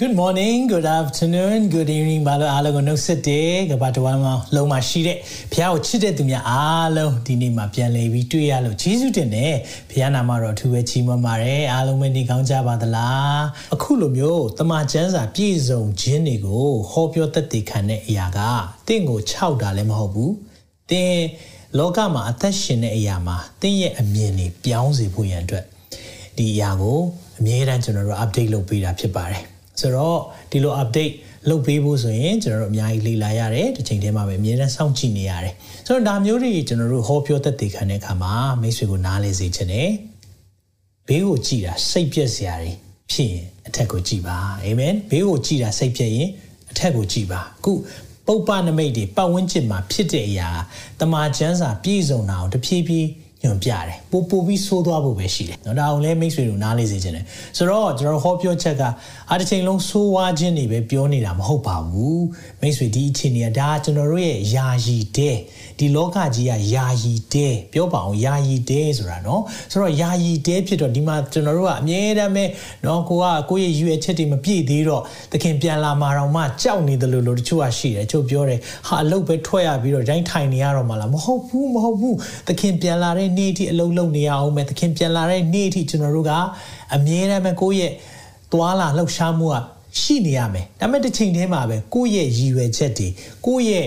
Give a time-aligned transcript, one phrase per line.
[0.00, 5.16] Good morning, good afternoon, good evening ဘာလို့အားလုံးကိုနှုတ်ဆက်တယ်ကဘာတဝမ်းမှာလုံးမှာရှိတဲ့
[5.52, 9.54] ဘုရားကိုချစ်တဲ့သူများအားလုံးဒီနေ့မှာပြန်လည်ပြီးတွေ့ရလို့ယေရှုတင်တယ်
[9.90, 13.40] ဘုရားနာမတော်အထူးပဲချီးမွမ်းပါတယ်အားလုံးပဲနေကောင်းကြပါသလား
[13.74, 18.38] အခုလိုမျိုးတမန်ကျမ်းစာပြည့်စုံခြင်းတွေကိုဟောပြောသက်သေခံတဲ့အရာက
[18.88, 20.34] တင့်ကိုခြောက်တာလည်းမဟုတ်ဘူး
[20.90, 21.24] တင်း
[21.78, 25.64] လောကမှာအသက်ရှင်တဲ့အရာမှာတင်းရဲ့အမြင်တွေပြောင်းစေဖို့ရန်အတွက်
[26.36, 26.98] ဒီအရာကို
[27.38, 29.44] အမြဲတမ်းကျွန်တော်တို့ update လုပ်ပေးတာဖြစ်ပါတယ်
[29.80, 30.20] ဆိုတော့
[30.50, 31.14] ဒီလို update
[31.48, 35.54] လုပ်ပေးဖို့ဆိုရင်ကျွန်တော်တို့အများကြီးလေ့လာရတယ်တစ်ချိန်တည်းမှာပဲအမြဲတမ်းစောင့်ကြည့်နေရတယ်
[35.86, 39.90] ဆိုတော့ဒါမျိုးတွေကျွန်တော်တို့ဟောပြောသက်သေခံတဲ့အခါမှာမိတ်ဆွေကိုနားလဲစေချင်တယ်
[41.08, 42.72] ဘေးကိုကြည်တာစိတ်ပြက်စရာတွေ
[43.12, 46.28] ဖြစ်ရင်အထက်ကိုကြည်ပါအာမင်ဘေးကိုကြည်တာစိတ်ပြက်ရင်
[46.70, 47.72] အထက်ကိုကြည်ပါအခု
[48.26, 50.50] ပုပ္ပနမိတ်တွေပတ်ဝန်းကျင်မှာဖြစ်တဲ့အရာ
[51.00, 53.08] တမာချမ်းစာပြည့်စုံတာအောင်တဖြည်းဖြည်း
[53.45, 57.25] ညွန်ပြတယ်ပို့ပို့ပြီးဆိုးသွားဖို့ပဲရှိတယ်เนาะဒါအောင်လဲမိတ်ဆွေတို့နားလေစေခြင်းတယ်
[57.57, 58.83] ဆိုတော့ကျွန်တော်ဟောပြောချက်က
[59.29, 62.23] အားတစ်ချိန်လုံးဆိုးဝါးခြင်းတွေပဲပြောနေတာမဟုတ်ပါဘူး
[62.61, 65.35] မိတ်ဆွေဒီအခြေအနေကဒါကျွန်တော်တို့ရဲ့ယာယီတဲ့
[65.79, 72.45] ဒီလောကကြီးကယာယီတဲ့ပြောပါအောင်ယာယီတဲ့ဆိုတာเนาะဆိုတော့ယာယီတဲ့ဖြစ်တော့ဒီမှာကျွန်တော်တို့ကအမြဲတမ်းပဲ
[72.83, 75.01] เนาะကိုကကိုယ့်ရဲ့ရွေချက်တွေမပြည့်သေးတော့
[75.31, 82.15] သခင်ပြန်လာမှာတော့မှကြောက်နေတယ်လို့လို့တချို့ကရှိတယ်တချို့ပြောတယ်ဟာအလုပ်ပဲထွက်ရပြီးတော့တိုင်းထိုင်နေရတော့မှလားမဟုတ်ဘူးမဟုတ်ဘူး
[82.47, 86.32] သခင်ပြန်လာတဲ့ နေ့အထိအလုပ်လုပ်နေရအောင်မယ်သခင်ပြန်လာတဲ့နေ့အထိကျွန်တော်တို့က
[86.94, 87.92] အမြဲတမ်းပဲကိုယ့်ရဲ့
[88.52, 89.56] သွာလာလှုပ်ရှားမှုက
[90.00, 93.08] ရှိနေရမယ်ဒါပေမဲ့တစ်ချိန်တည်းမှာပဲကိုယ့်ရဲ့ရည်ရွယ်ချက်တွေ
[93.46, 93.86] ကိုယ့်ရဲ့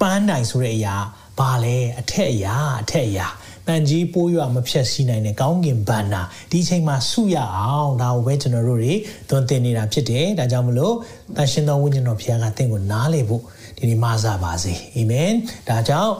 [0.00, 0.96] ပန်းနိုင်ဆိုတဲ့အရာ
[1.38, 3.26] ဘာလဲအထက်အရာအထက်အရာ
[3.68, 8.94] တန်ကြီးပိုးရွာမဖြတ်စီနိုင်တဲ့ကောင်းကင်ဘန္နာဒီအချိန်မှာဆုရအောင်ဒါကိုပဲကျွန်တော်တို့တွေ
[9.28, 10.94] သွန်သင်နေတာဖြစ်တယ်ဒါကြောင့်မလို့
[11.36, 13.42] တန်ရှင်သောဝိညာဉ်တော်ဘုရားကတင့်ကိုနားလေဖို့
[13.76, 15.32] ဒီနေ့မဆာပါစေအာမင်
[15.68, 16.12] ဒါကြောင့်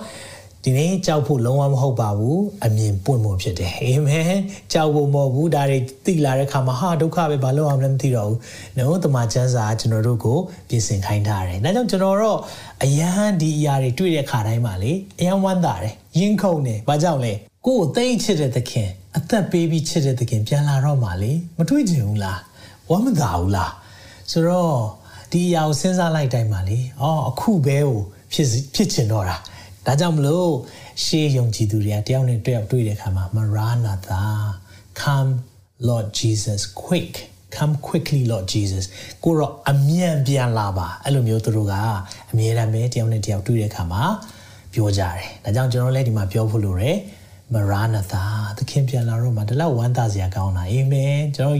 [0.64, 4.34] ဒီနေ့ကြောက်ဖို့လုံးဝမဟုတ်ပါဘူးအမြင်ပွင့်ဖို့ဖြစ်တယ်အာမင်
[4.72, 8.38] ကြောက်ဖို့မဟုတ်ဘူးဒါတွေသိလာတဲ့ခါမှာဟာဒုက္ခပဲဘာလို့အောင်လဲမသိတော့ဘူး
[8.76, 12.38] နော်တမန်ကျမ်းစာကျွန်တော်တို့ကိုပြင်ဆင်ခိုင်းထားတယ်ဒါကြောင့်ကျွန်တော်တို့
[12.82, 17.32] အယံဒီအရာတွေတွေ့တဲ့ခါတိုင်းမှာလေအယံဝမ်းသာတယ်ယဉ်ခုန်တယ်ဘာကြောင့်လဲ
[17.66, 22.40] ကိုယ်ကိုသိချစ်တဲ့သခင်အသက်ပေးပြီးချစ်တဲ့သခင်ပြန်လာတော့မှလေမတွေ့ချင်ဘူးလား
[22.90, 23.72] ဝမ်းမသာဘူးလား
[24.30, 24.76] ဆိုတော့
[25.32, 27.98] ဒီအရာကိုစဉ်းစားလိုက်တိုင်းမှာလေအော်အခုပဲကို
[28.32, 29.36] ဖြစ်ဖြစ်ချင်တော့တာ
[29.86, 30.50] ဒါကြောင့်မလို့
[31.04, 34.24] ရှေးယုံကြည်သူတွေကတယောက်နဲ့တယောက်တွေ့တဲ့အခါမှာ Maranatha
[35.00, 35.32] come
[35.88, 37.12] Lord Jesus quick
[37.56, 38.84] come quickly Lord Jesus
[39.24, 41.74] ကိုတော့အမြန်ပြန်လာပါအဲ့လိုမျိုးသူတို့က
[42.30, 44.04] အမြဲတမ်းပဲတယောက်နဲ့တယောက်တွေ့တဲ့အခါမှာ
[44.72, 46.96] ပြောကြတယ်ဒါကြောင့်ကျွန်တော်လည်းဒီမှာပြောဖို့လိုတယ်
[47.53, 48.23] မရနာသာ
[48.57, 51.57] သခင်ပြန်လာတော့မှဒီလောက်ဝမ်းသာစရာကောင်းတာအာမင်ကျွန်တော်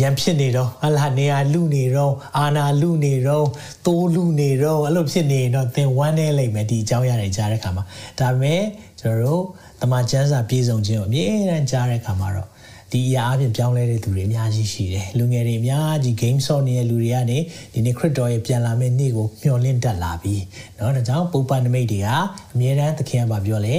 [0.00, 3.46] ရံဖြစ်နေတော့ဟလာနေရာလူနေတော့အာနာလူနေတော့
[3.86, 7.84] တိုးလူနေတော့အဲ့လိုဖြစ်နေတော့သင်ဝမ်းနေလိမ့်မယ်ဒီအကြောင်းရတယ်ကြားတဲ့ခါမှာ
[8.18, 8.62] ဒါပေမဲ့
[9.00, 9.42] ကျွန်တော်တို့
[9.80, 12.48] တမန်ကျမ်းစာပြည့်စုံခြင်းကိုအမြဲတမ်းကြားတဲ့ခါမှာတော့
[12.92, 17.38] ဒီအရာအပြင်ပြောင်းလဲတဲ့သူတွေအများကြီးရှိတယ်လူငယ်တွေအများကြီး game shop နေတဲ့လူတွေကနေ
[17.72, 20.36] ဒီနေ့ crypto ရဲ့ပြန်လာမယ့်နေ့ကိုမျှော်လင့်တက်လာပြီ
[20.76, 22.08] เนาะဒါကြောင့်ပုပ္ပနမိတ်တွေက
[22.52, 23.76] အမြဲတမ်းသခင်ကပြောလဲ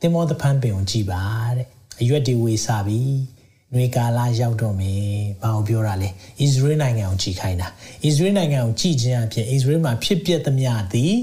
[0.00, 1.22] တင်မောသဖန်ပင်ကိုကြည်ပါ
[1.56, 1.66] တဲ့
[2.00, 3.00] အရွက်တွေဝေစာပြီ
[3.74, 5.04] နွေကာလရောက်တော့မယ်
[5.42, 7.70] ဘာကိုပြောတာလဲဣသရေလနိုင်ငံကိုကြည်ခိုင်းတာဣ
[8.02, 11.14] သရေလနိုင်ငံကိုကြည်ခြင်းအဖြစ်ဣသရေလမှာဖြစ်ပျက်သမျှသည်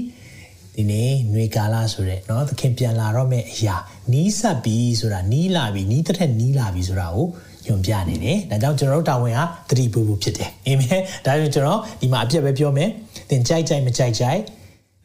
[0.74, 3.76] ဒီနေ့နွေကာလဆိုတဲ့เนาะသခင်ပြန်လာတော့မယ့်အရာ
[4.12, 7.26] နီးစပ်ပြီဆိုတာနီးလာပြီနီးတဲ့ထက်နီးလာပြီဆိုတာကို
[7.66, 12.90] ညွန်ပြနေတယ်ဒါကြောင့်ကျွန်တော်တို့တာဝန်ဟာသတိပူပူဖြစ်တယ်အာမင်ဒါကြောင့်ကျွန်တော်ဒီမှာအပြည့်ပဲပြောမယ်
[13.30, 14.40] သင်ကြိုက်ကြိုက်မကြိုက်ကြိုက်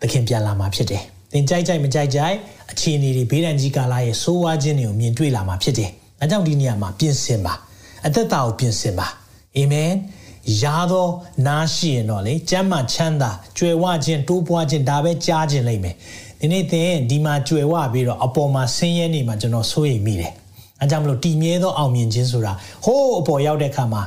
[0.02, 1.04] သခင်ပြန်လာမှာဖြစ်တယ်
[1.34, 2.36] သင်ကြိုက်ကြိုက်မကြိုက်ကြိုက်
[2.73, 7.55] အခြေအနေတွေဘေးဒဏ်ကြီးကာလရဲ့ဆိုးဝါးခြင်းတွေကိုမြင်တွေ့လာမှာဖြစ်တယ်။ဒါကြောင့်ဒီနေရာမှာပြင်ဆင်ပါ။
[8.07, 9.07] အသက်တာကိုပြင်ဆင်ပါ။
[9.57, 9.91] အာမင်။
[10.63, 11.07] ရာသော
[11.47, 15.95] နားရှိရင်တော့လေကျမ်းမာချမ်းသာကြွယ်ဝခြင်းတိုးပွားခြင်းဒါပဲကြားခြင်းလိမ့်မယ်။
[16.41, 20.33] ဒီနေ့သင်ဒီမှာကြွယ်ဝပြီးတော့အပေါ်မှာဆင်းရဲနေမှာကျွန်တော်စိုးရိမ်မိတယ်။
[20.81, 22.53] အဲကြောင့်မလို့တည်မြဲသောအောင်မြင်ခြင်းဆိုတာ
[22.85, 24.03] ဟိုးအပေါ်ရောက်တဲ့အခါမှာ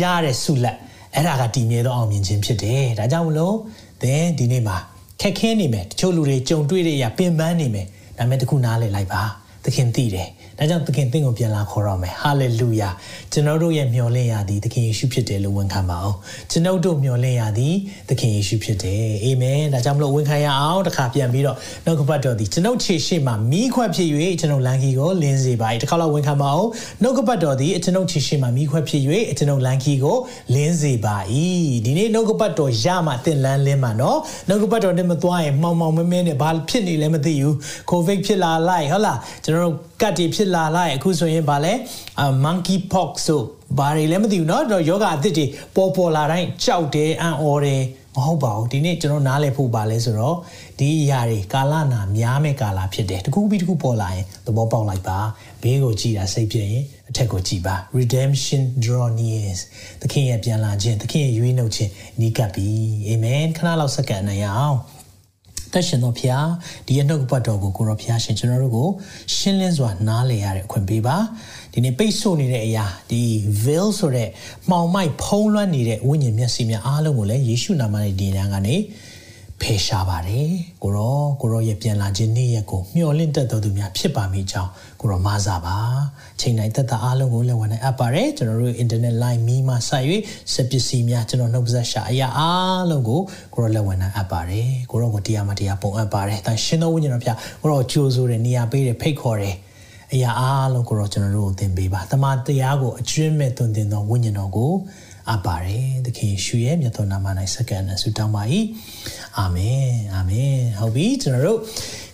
[0.00, 0.76] ရတဲ့ဆုလက်
[1.14, 3.54] အဲ့ဒါကတည်မြဲသောအောင်မြင်ခြင်းဖြစ်တယ်။ဒါကြောင့်မလို့
[4.02, 4.76] သင်ဒီနေ့မှာ
[5.20, 7.86] ခက်ခဲနေမယ်တချို့လူတွေကြုံတွေ့တဲ့အရာပင်ပန်းနေမယ်
[8.18, 9.22] ဒါပေမဲ့တခုနားလည်လိုက်ပါ
[9.64, 10.28] သခင်သိတယ်
[10.60, 12.88] ဒါကြောင့်သခင်သင်ကိုပြန်လာခေါ်တော့မယ်ဟာလေလုယာ
[13.32, 16.16] ကျွန်တော်တို့ရဲ့မျှော်လင့်ရသည်သခင်ယေရှုဖြစ်တယ်လို့ဝန်ခံပါအောင်
[16.50, 17.74] ကျွန်တော်တို့မျှော်လင့်ရသည်
[18.08, 24.08] သခင်ယေရှုဖြစ်တယ်အာမင်ဒါကြောင့်မလို့ဝန်ခံရအောင်တစ်ခါပြန်ပြီးတော့နောက်ကပတ်တော်သည်ကျွန်ုပ်ခြေရှိမှမိခွက်ဖြစ်၍
[24.40, 26.68] ကျွန်ုပ်လမ်းကြီးကိုလင်းစေပါ၏တစ်ခါတော့ဝန်ခံပါအောင်
[27.02, 29.02] နောက်ကပတ်တော်သည်ကျွန်ုပ်ခြေရှိမှမိခွက်ဖြစ်၍
[29.38, 30.16] ကျွန်ုပ်လမ်းကြီးကို
[30.54, 31.16] လင်းစေပါ၏
[31.84, 34.18] ဒီနေ့နောက်ကပတ်တော်ရမှသင်လန်းလင်းမှာနော်
[34.48, 37.56] နောက်ကပတ်တော်နဲ့မသွားရင်မှောင်မှောင်မဲမဲနဲ့ဘာဖြစ်နေလဲမသိဘူး
[37.90, 41.73] ကိုဗစ်ဖြစ်လာလိုက်ဟုတ်လားကျွန်ကျွန်တော်တို့ကတ်တွေဖြစ်လာလိုက်အခုဆိုရင်ဗာလဲ
[42.45, 43.41] monkey pox ဆို
[43.77, 45.45] ဘာတွေလဲမသိဘူးเนาะယောဂအသစ်တွေ
[45.75, 47.83] ပေါ်ပေါ်လာတိုင်းကြောက်တယ်အံ့ဩတယ်
[48.15, 50.37] မဟုတ်ပါဘူးဒီနေ့ကျွန်တော်နားလည်ဖို့ပါလဲဆိုတော့
[50.79, 55.19] ဒီအရာတွေကာလနာများမဲ့ကာလဖြစ်တယ်တခုပြီးတခုပေါ်လာရင်သဘောပေါက်လိုက်ပါ
[55.61, 59.57] ဘေးကိုကြည့်တာစိတ်ပြည့်ရင်အထက်ကိုကြည့်ပါ redemption draw near
[60.01, 62.69] သခင်ရဲ့ပြန်လာခြင်းသခင်ရဲ့ရွေးနှုတ်ခြင်းနီးကပ်ပြီ
[63.07, 64.77] အာမင်ခဏလောက်စက္ကန့်နိုင်အောင်
[65.74, 66.48] တရှင်တော်ဖျား
[66.86, 68.88] ဒီရနှုတ်ပတ်တော်ကိုကိုရောဖျားရှင်ကျွန်တော်တို့ကို
[69.36, 71.16] ရှင်းလင်းစွာနားလည်ရတဲ့အခွင့်ပေးပါ
[71.72, 73.22] ဒီနေ့ပိတ်ဆို့နေတဲ့အရာဒီ
[73.64, 74.28] veil ဆိုတဲ့
[74.70, 78.76] မှောင်မိုက်ဖုံးလွှမ်းနေတဲ့ဝိညာဉ်မျက်စိများအားလုံးကိုလည်းယေရှုနာမနဲ့ဒီနေ့ကနေ
[79.62, 80.50] ဖယ်ရှားပါတယ်
[80.82, 84.70] ကိုရောကိုရောရဲ့ပြန်လာခြင်းနေ့ရက်ကိုမျှော်လင့်တတ်တော်သူများဖြစ်ပါမိကြောင်း
[85.00, 85.76] ကိုရောမာစာပါ
[86.40, 90.04] ချိန်တိုင်းသက်သာအားလုံးကိုလည်းဝန်နိုင်အပ်ပါတယ်ကျွန်တော်တို့ internet line မီမှာဆက်၍
[90.52, 93.20] စက်ပစ္စည်းများကျွန်တော်နှုတ်ဆက်ရှာအရာအားလုံးကို
[93.54, 99.56] ကိုရောလည်းဝန်နိုင်အပ်ပါတယ်ကိုရောကိုတရားမတရားပုံအပ်ပါတယ်တန်ရှင်တော်ဝိညာဉ်တော်ဖျားကိုရောကြိုးဆိုတဲ့နေရာပေးတဲ့ဖိတ်ခေါ်တယ်
[100.12, 104.72] အရာအားလုံးကိုတော့ကျွန်တော်တို့ကိုသင်ပေးပါတမန်တရားကိုအကျွမ်းမဲ့သွန်သင်သောဝိညာဉ်တော်ကို
[105.30, 108.42] အပ်ပါတယ်သခင်ယေရှုရဲ့မြတ်တော်နာမ၌စက္ကန့်နဲ့ဆုတောင်းပါ၏
[109.38, 111.58] အာမင်အာမင်ဟုတ်ပြီကျွန်တော်တို့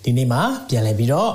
[0.05, 1.33] ဒီနေ့မှာပြန်လည်ပြီးတော့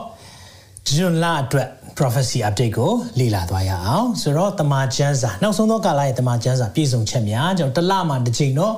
[0.87, 1.67] ဂျွန်လာအတွက်
[1.97, 8.73] prophecy update ကိုလေ့လာသွားရအောင်ဆိုတော့တမန်ကျမ်းစာနောက်ဆုံးသောကာလရဲ့တမန်ကျမ်းစာပြည့်စုံချက်များကျွန်တော်တစ်လမှတစ်ချိန်တော့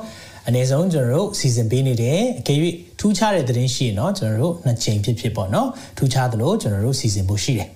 [0.48, 2.60] အနည်းဆုံးကျွန်တော်တို့စီစဉ်ပေးနေတယ်အကယ်၍
[3.00, 7.70] ထူးခြားတဲ့သတင်းရှိရင်တော့ကျွန်တော်တို့နှစ်ချိန်ဖြစ်ဖြစ်ပေါ့နော်ထူးခြားသလိုကျွန်တော်တို့စီစဉ်ဖို့ရှိတယ်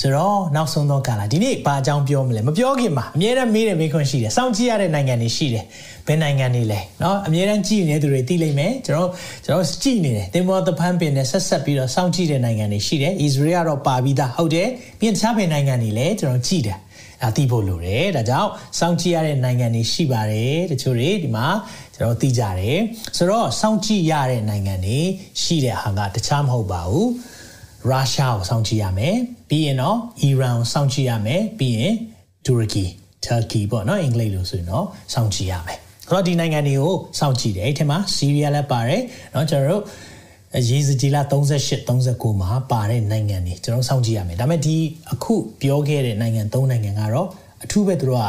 [0.00, 5.64] ဆိုတော့နောက်ဆုံးသောကာလဒီနေ့ဘာအကြောင်းပြောမလဲမပြောခင်မှာအမြဲတမ်းမေးတယ်မေးခွန်းရှိတယ်စောင့်ကြည့်ရတဲ့နိုင်ငံတွေရှိတယ်
[6.06, 9.10] ဘယ်နိုင်ငံတွေလဲเนาะအမြဲတမ်းကြည့်နေတဲ့သူတွေသိလိမ့်မယ်ကျွန်တော်
[9.44, 14.68] ကျွန်တော်ကြည့်နေတယ်သင်္ဘောသဖန်းပင်နဲ့ဆက်ဆက်ပြီးတော့စောင့်ကြည့်တဲ့နိုင်ငံတွေရှိတယ်ဣသရေလကတော့ပါပြီးသားဟုတ်တယ်
[15.00, 16.78] ပြီးရင်တခြားဘယ်နိုင်ငံတွေလဲကျွန်တော်ကြည့်တယ်
[17.24, 21.46] အသိဖို့လိုတယ်ဒါကြောင့်စောင့်ကြည့်ရတဲ့နိုင်ငံတွေရှိပါတယ်တချို့တွေဒီမှာ
[21.96, 22.78] ကျွန်တော်သိကြတယ်
[23.16, 24.98] ဆိုတော့စောင့်ကြည့်ရတဲ့နိုင်ငံတွေ
[25.42, 27.08] ရှိတဲ့ဟာကတခြားမဟုတ်ပါဘူး
[27.90, 29.16] ရုရှားကိုစောင့်ကြည့်ရမယ်
[29.48, 31.94] ပြီးရင်တော့အီရန်ကိုစောင့်ကြည့်ရမယ်ပြီးရင်
[32.46, 32.84] တူရကီ
[33.24, 35.78] Turkey ပေါ့နော်အင်္ဂလိပ်လို့ဆိုရင်တော့စောင့်ကြည့်ရမယ်
[36.08, 39.02] ဆိုတော့ဒီနိုင်ငံတွေကိုစောင့်ကြည့်တယ်အဲ့ထက်မှာဆီးရီးယားလည်းပါတယ်
[39.32, 39.82] เนาะကျွန်တော်တို့
[40.68, 44.76] ရေးစကြီးလာ38 39မှာပါတဲ့နိုင်ငံတွေကျွန်တော်စောင့်ကြည့်ရမယ်ဒါပေမဲ့ဒီ
[45.12, 47.28] အခုပြောခဲ့တဲ့နိုင်ငံ၃နိုင်ငံကတော့
[47.64, 48.26] အထူးပဲသူတို့က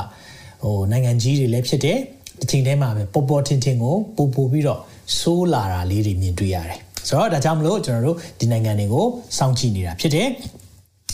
[0.64, 1.98] ဟိုနိုင်ငံကြီးတွေလည်းဖြစ်တယ်
[2.40, 4.80] ဒီချိန်ထဲမှာပဲပေါ်ပေါ်ထင်ထင်ကိုပို့ပို့ပြီးတော့
[5.20, 9.06] ဆိုးလာတာလေးတွေမြင်တွေ့ရတယ် ဆိုတော့ဒါကြောင့်မလို့ကျွန်တော်တို့ဒီနိုင်ငံတွေကို
[9.38, 10.30] စောင့်ကြည့်နေတာဖြစ်တယ်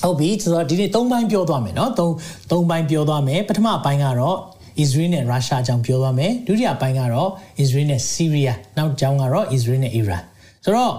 [0.01, 2.01] ဟုတ်ပြီဆိုတော့ဒီနေ့၃ပိုင်းပြောသွားမယ်เนาะ၃
[2.49, 4.38] ၃ပိုင်းပြောသွားမယ်ပထမပိုင်းကတော့
[4.83, 7.29] Israel နဲ့ Russia အကြောင်းပြောသွားမယ်ဒုတိယပိုင်းကတော့
[7.63, 10.23] Israel နဲ့ Syria နောက်အကြောင်းကတော့ Israel နဲ့ Iran
[10.63, 10.93] ဆိုတော့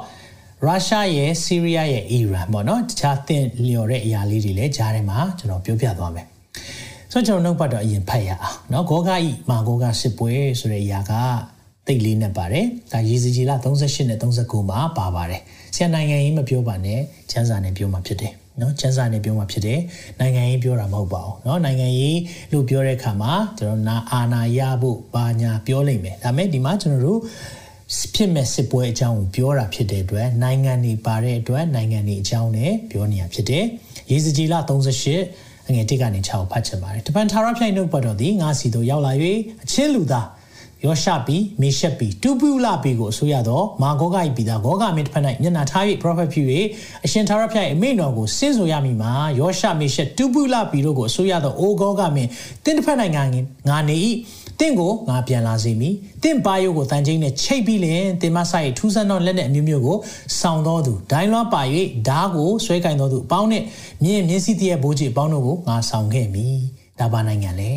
[0.68, 6.26] Russia ရဲ့ Syria ရဲ့ Iran ပေါ့နော်တခြားသင်လျော်တဲ့အရာလေးတွေလည်းကြားထဲမှာကျွန်တော်ပြောပြသွားမယ်
[7.12, 11.12] ဆိုတော့ကျွန်တော်နှုတ်ပတ်တော့အရင်ဖတ်ရအောင်เนาะဂောဂဤမာဂောဂစစ်ပွဲဆိုတဲ့အရာက
[11.87, 15.41] တိတ်လေးနဲ့ပါတယ်ဒါရေစကြည်လ38နဲ့39မှာပါပါတယ်
[15.75, 16.99] ဆရာနိုင်ငံရေးမပြောပါနဲ့
[17.31, 19.79] ကျန်းစာနဲ့ပြောမှာဖြစ်တယ်နော်ကျန်းစာနဲ့ပြောမှာဖြစ်တယ်
[20.19, 22.17] နိုင်ငံရေးပြောတာမဟုတ်ပါဘူးနော်နိုင်ငံရေး
[22.51, 27.19] လို့ပြောတဲ့အခါမှာကျွန်တော်နာအာနာရဖို့ဘာညာပြောလိမ့်မယ်ဒါပေမဲ့ဒီမှာကျွန်တော်တို့
[28.15, 33.65] ဖြစ်မဲ့စစ်ပွဲအကြောင်းကိုပြောတာဖြစ်တဲ့အတွက်နိုင်ငံတွေပါတဲ့အတွက်နိုင်ငံတွေအကြောင်းနဲ့ပြောနေတာဖြစ်တယ်
[34.11, 34.55] ရေစကြည်လ
[35.09, 39.11] 38အငယ်1ကနေ6ကိုဖတ်ချင်ပါတယ်တပန်ထာရဖြိုင်နှုတ်ပတ်တော်သည်ငါစီတို့ရောက်လာ၍
[39.63, 40.27] အချင်းလူသား
[40.85, 46.45] ယောရှပီမေရှက်ပီတူပူလာပီကိုအစိုးရသောမာဂောဂ၏ပြည်သားဂောဂမင်းတစ်ဖက်၌မျက်နှာထား၍ prophet ဖြစ်၍
[47.05, 52.29] အရှင်သာရဖျား၏အမိန့်တော်ကိုစင့်ဆိုရမည်မှာယောရှမေရှက်တူပူလာပီတို့ကိုအစိုးရသောအိုဂောဂမင်း
[52.63, 53.23] တင်းတစ်ဖက်၌ငါ
[53.69, 53.97] ငါနေ၏
[54.59, 55.93] တင့်ကိုငါပြန်လာစေမည်
[56.23, 59.97] တင့်ပါယုတ်ကိုတန်ချင်းနဲ့ချိတ်ပြီးလင်တင်မဆိုင်ထူးဆန်းသောလက်နဲ့အမျိုးမျိုးကို
[60.39, 61.61] ဆောင်းတော်သူဒိုင်းလွှားပါ၍
[62.07, 63.63] ဓားကိုဆွဲကင်တော်သူအပေါင်းနဲ့
[64.03, 66.57] မြင်းမြင်းစီတရဲ့ဘိုးကြီးအပေါင်းတို့ကိုငါဆောင်ခဲ့မည်
[66.99, 67.71] ဒါပါနိုင်ငံလေ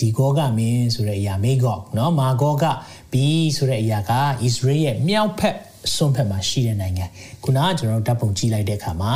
[0.00, 2.64] ဒီဂောကမင်းဆိုတဲ့အရာမေဂော့เนาะမာဂောက
[3.12, 5.56] ဘီဆိုတဲ့အရာကဣသရေလရဲ့မြောက်ဖက်
[5.94, 7.04] စွန်းဖက်မှာရှိတဲ့နိုင်ငံ
[7.44, 9.14] ခုနကကျွန်တော်တို့ဓာတ်ပုံကြည့်လိုက်တဲ့အခါမှာ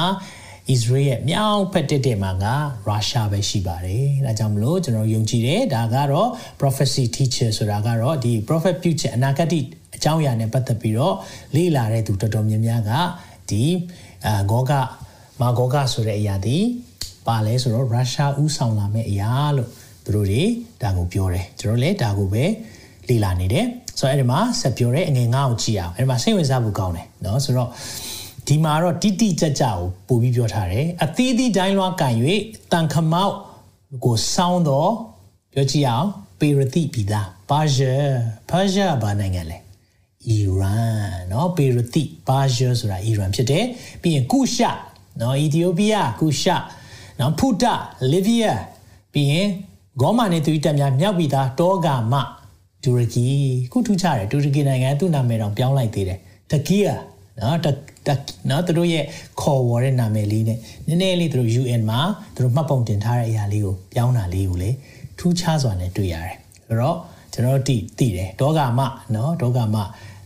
[0.68, 2.47] ဣသရေလရဲ့မြောက်ဖက်တက်တဲ့မှာက
[2.87, 6.28] ရုရှားပဲရှိပါတယ်။ဒါကြောင့်မလို့ကျွန်တော်ယုံကြည်တယ်ဒါကတော့
[6.61, 9.64] prophecy teacher ဆိုတာကတော့ဒီ prophet future အနာဂတ်
[9.97, 11.14] အကြောင်းအရာနဲ့ပတ်သက်ပြီးတော့
[11.54, 12.92] လေ့လာတဲ့သူတော်တော်များများက
[13.50, 13.64] ဒီ
[14.26, 14.73] အာဂောက
[15.40, 16.59] မာဂောကဆိုတဲ့အရာဒီ
[17.26, 19.68] ပါလဲဆိုတော့ရုရှားဥဆောင်လာမယ့်အရာလို့
[20.04, 20.42] သူတို့တွေ
[20.82, 22.44] ဒါကိုပြောတယ်ကျွန်တော်လည်းဒါကိုပဲ
[23.09, 23.66] လေ့လာနေတယ်
[23.99, 27.70] ဆိုတော့အဲ့ဒီမှာဆက်ပြောတဲ့အငယ်ငါ့ကိုကြည့်အောင်အဲ့ဒီမှာစိတ်ဝင်စားဖို့ကောင်းတယ်เนาะဆိုတော့
[28.47, 29.76] ဒီမှာတော့တိတိကျကျကို
[30.09, 32.14] ပို့ပြီးပြောထားတယ်အသီးသီးတိုင်းလွှားကန်၍
[32.73, 33.35] တန်ခမောက်
[34.04, 34.92] ကိုစောင်းတော့
[35.52, 36.09] ပြောကြည့်အောင်
[36.40, 37.94] ပေရတိပြည်သားပါရှာ
[38.50, 39.59] ပါရှာဘာနိုင်ငံလဲ
[40.28, 43.64] အီရန်เนาะပေရတိပါရှာဆိုတာအီရန်ဖြစ်တယ်
[44.02, 44.64] ပြီးရင်ကုရှ
[45.18, 46.49] เนาะအီသီယိုးပီးယားကုရှ
[47.16, 47.75] เนาะဖူတာ
[48.12, 48.61] လီဗီးယား
[49.12, 49.49] ပြီးရင်
[50.01, 52.15] ဂေါမာနဲ့သူတက်များမြောက်ပြီးသားတောဂါမ
[52.83, 53.25] တူရကီ
[53.71, 56.19] ခုထူးခြားတယ်တူရကီနိုင်ငံသူ့နာမည်တော့ပြောင်းလိုက်သေးတယ်
[56.51, 56.95] တကီးယာ
[57.39, 57.67] နော်တ
[58.07, 58.09] တ
[58.49, 59.03] နော်သူတို့ရဲ့
[59.41, 61.99] ခေါ်ဝေါ်တဲ့နာမည်လေးနဲ့နည်းနည်းလေးသူတို့ UN မှာ
[62.35, 64.69] သူတို့မှတ်ပုံတင်ထားတဲ့အရာလေးကိုပြောင်းတာလေးကိုလေ
[65.19, 66.35] ထူးခြားစွာနဲ့တွေ့ရတယ်
[66.67, 66.97] ဆိုတော့
[67.33, 68.81] ကျွန်တော်တိတိတယ်ဒေါဂါမ
[69.15, 69.77] နော်ဒေါဂါမ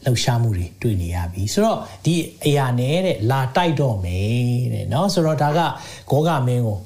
[0.05, 2.13] လှုပ်ရှားမှုတွေတွေ့နေရပြီဆိုတော့ဒီ
[2.45, 6.77] အရာနဲ့တဲ့လာတိုက်တော့မယ်တဲ့နော်ဆိုတော့ဒါကဂေါဂါမင်းကို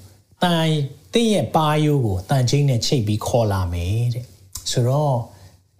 [0.44, 0.70] တန်
[1.15, 4.25] တင့်ရဲ့ပါယိုးကိုတန်ချင်းနဲ့ချိတ်ပြီးခေါ်လာမယ်တဲ့
[4.71, 5.17] ဆိုတော့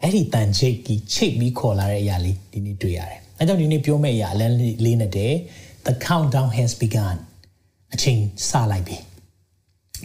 [0.03, 5.35] အဲ့ဒီတန်ချိတ်ကြီးချိတ်ပြီးခေါ်လာတဲ့အရာလေးဒီနေ့တွေ့ရတယ်အဲကြောင့်ဒီနေ့ပြောမယ့်အရာအလန်းလေးနဲ့တဲ့
[5.87, 7.17] the countdown has begun
[7.95, 8.99] အချိန်စလိုက်ပြီ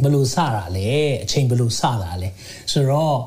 [0.01, 0.89] ဘယ်လိုစတာလဲ
[1.23, 2.29] အချိန်ဘယ်လိုစတာလဲ
[2.71, 3.17] ဆိုတော့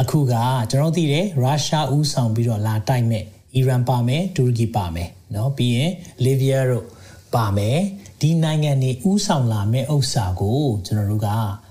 [0.00, 0.34] အခုက
[0.70, 5.92] ကျွန်တော်သိတယ်ရုရှားဦးဆောင်ပြီးတော့လာတိုက်မဲ့အီရန်ပါမယ်တူရကီပါမယ်เนาะပြီးရင်
[6.24, 6.86] လီဗီးယားတို့
[7.34, 7.78] ပါမယ်
[8.22, 11.28] ဒီနိုင်ငံတွေဥဆောင်လာမဲ့ဥစ္စာကိုကျွန်တော်တို့က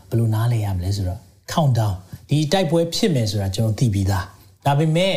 [0.10, 1.20] ဘယ်လိုနားလည်ရမလဲဆိုတော့
[1.52, 1.96] countdown
[2.30, 4.26] ဒီတိုက်ပွဲဖြစ်မယ်ဆိုတာကျွန်တော်သိပြီးသား
[4.66, 5.16] ဒါပေမဲ့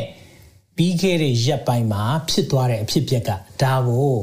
[0.77, 3.31] ပြီးခဲ့တဲ့ရက်ပိုင်းမှာဖြစ်သွားတဲ့အဖြစ်အပျက်က
[3.63, 4.15] ဒါကို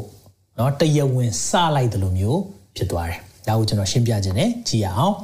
[0.56, 2.40] เนาะတရဝင်းစလိုက်တယ်လို့မျိုး
[2.76, 5.16] ဖြစ်သွားတယ်ဒါကိုကျွန်တော်ရှင်းပြခြင်းနဲ့ကြည့်ရအောင်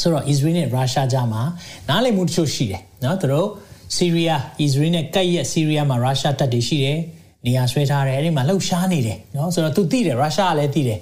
[0.00, 1.42] ဆိုတော့ Israel နဲ့ Russia ကြားမှာ
[1.88, 3.48] နားလည်မှုတချို့ရှိတယ်เนาะသူတို့
[3.96, 6.98] ဆီးရီးယားအစ္စရေးနဲ့ကပ်ရက်ဆီးရီးယားမှာရုရှားတပ်တွေရှိတယ်
[7.45, 10.99] နေရာဆွဲထားတယ်အဲ့ဒီမှာလှုပ်ရှားနေတယ်နော်ဆိုတော့သူသိတယ်ရုရှားကလည်းသိတယ်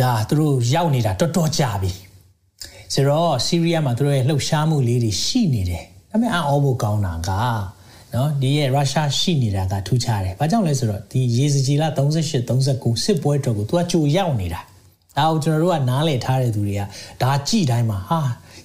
[0.00, 1.92] ဒါသူတို့ရောက်နေတာတော်တော်ကြာပြီ
[2.94, 7.30] ဆိုတော့ဆီးရီးယားမှာသူတို့ရဲ့လှုပ်ရှားမှုလေးတွေရှိနေတယ်ဒါပေမဲ့အံ့ဩဖို့ကောင်းတာက
[8.14, 14.60] နော်ဒီရဲ့ရုရှားရှိနေတာကထူးခြားတယ်ဘာကြောင့်လဲဆိုတော့ဒီရေစကြီးလာ38 39စစ်ပွဲတော်ကိုသူကကြိုရောက်နေတာ
[15.16, 16.82] ဒါကိုကျွန်တော်တို့ကနားလည်ထားတဲ့သူတွေက
[17.22, 18.20] ဒါကြည်တိုင်းမှာဟာ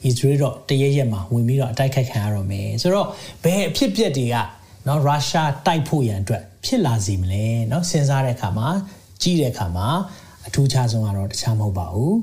[0.06, 3.08] အစ္စရေးတော့တရရက်မှာဝင်ပြီးတော့အတိုက်ခိုက်ခံရတော့မယ်ဆိုတော့
[3.44, 4.36] ဘယ်အဖြစ်ပြက်တွေက
[4.88, 8.68] နော်ရုရှားတိုက်ဖို့ရန်အတွက်ဖြစ်လာစီမလဲနော်စဉ်းစားတဲ့အခါမှာ
[9.22, 9.88] ကြည့်တဲ့အခါမှာ
[10.48, 12.16] အထူးခြားဆုံးကတော့တခြားမဟုတ်ပါဘူး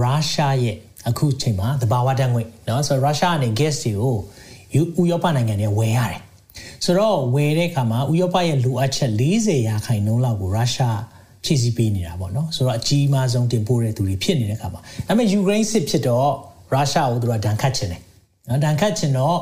[0.00, 0.76] ရုရှားရဲ့
[1.08, 6.20] အခုချိန်မှာသဘာဝဓာတ်ငွေ့နော်ဆိုတော့ရုရှားအနေ gas တွေကိုဥရောပနိုင်ငံတွေဝယ်ရတယ်
[6.84, 11.00] ဆိုတော့ဝယ်တဲ့အခါမှာဥရောပရဲ့လိုအပ်ချက်40ရာခိုင်နှုန်းလောက်ကိုရုရှား
[11.44, 16.30] ဖြည့်ဆည်းပေးနေတာပေါ့နော်ဆိုတော့အကြီးမားဆုံးတင်ပို့တဲ့သူတွေဖြစ်နေတဲ့အခါမှာဒါပေမဲ့ယူကရိန်းစစ်ဖြစ်တော့
[16.72, 18.02] ရုရှားကိုသူတို့ကဒဏ်ခတ်ချင်တယ်
[18.47, 19.37] နော်ဒဏ်ခတ်ချင်တော့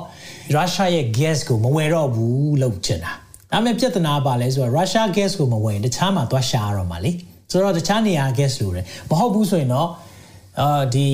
[0.53, 3.13] ရုရှားရဲ့ gas ကိုမဝယ်တော့ဘူးလို့ချင်တာ
[3.51, 7.11] ဒါပေမဲ့ပြဿနာပါလဲဆိုတော့ရုရှား gas ကိုမဝယ်ရင်တခြားမှာသွားရှာရတော့မှာလေ
[7.51, 9.89] ဆိုတော့တခြားနေရာ gas လိုတယ်မဟုတ်ဘူးဆိုရင်တော့
[10.59, 11.09] အာဒီ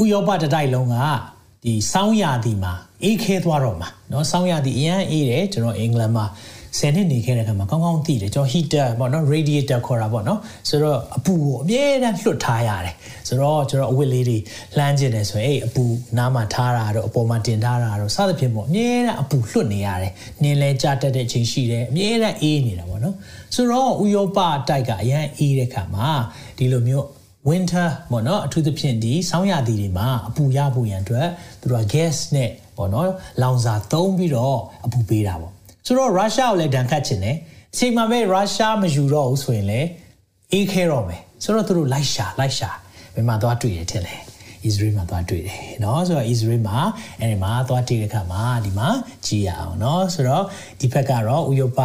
[0.00, 0.96] ဥရောပတတိုက်လုံးက
[1.64, 2.72] ဒီစောင်းရာသီမှာ
[3.04, 6.24] အေးခဲသွားတော့မှာเนาะစောင်းရာသီအရန်အေးတယ်ကျွန်တော်အင်္ဂလန်မှာ
[6.77, 10.39] 10နှစ်နေခဲ့တဲ့အခါမှာကောင်းကောင်းသိတယ်ကျွန်တော် heater ပေါ့နော် radiator ခေါ်တာပေါ့နော်
[10.69, 12.95] ဆိုတော့အပူကိုအမြဲတမ်းလွှတ်ထားရတယ်
[13.27, 14.37] ဆိုတော့ကျွန်တော်အဝတ်လေးတွေ
[14.77, 15.83] လှမ်းကျင်တယ်ဆိုရင်အဲ့အပူ
[16.17, 20.13] နားမှာထားတာတော့အပေါ်မှာတင်ထားတာတော့စသဖြင့်ပေါ့အမြဲတမ်းအပူလွှတ်နေရတယ်
[20.43, 23.15] နင်းလဲကြတက်တဲ့အချိန်ရှိတယ်အမြဲတမ်းအေးနေတာပေါ့နော်
[23.55, 24.39] ဆိုတော့ဥရောပ
[24.69, 26.07] တိုက်ကအရန်အေးတဲ့ခါမှာ
[26.57, 27.05] ဒီလိုမျိုး
[27.49, 31.27] winter ပေါ့နော်အထူးသဖြင့်ဒီဆောင်းရာသီတွေမှာအပူရဖို့ရန်အတွက်
[31.61, 33.07] သူတို့က gas နဲ့ပေါ့နော်
[33.41, 35.53] လောင်စာသုံးပြီးတော့အပူပေးတာပေါ့
[35.86, 37.36] ဆိုတော့ရုရှားကိုလည်းဒဏ်ခတ်ချင်တယ်
[37.72, 39.88] အချိန်မှာပဲရုရှားမယူတော့ဘူးဆိုရင်လည်း
[40.52, 42.70] အေးခဲတော့မယ်ဆိုတော့သူတို့လိုက်ရှာလိုက်ရှာ
[43.14, 44.14] ဘယ်မှာသွားတွေ့ရထင်လဲ
[44.68, 46.78] Israel မှာသွားတွေ့တယ်เนาะဆိုတော့ Israel မှာ
[47.20, 48.88] အဲဒီမှာသွားတွေ့တဲ့အခါမှာဒီမှာ
[49.26, 50.44] ကြည့်ရအောင်เนาะဆိုတော့
[50.80, 51.80] ဒီဘက်ကတော့ဥရောပ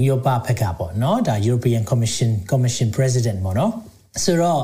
[0.00, 3.72] ဥရောပဘက်ကပေါ့เนาะဒါ European Commission Commission President ပေါ့เนาะ
[4.24, 4.62] ဆိုတော့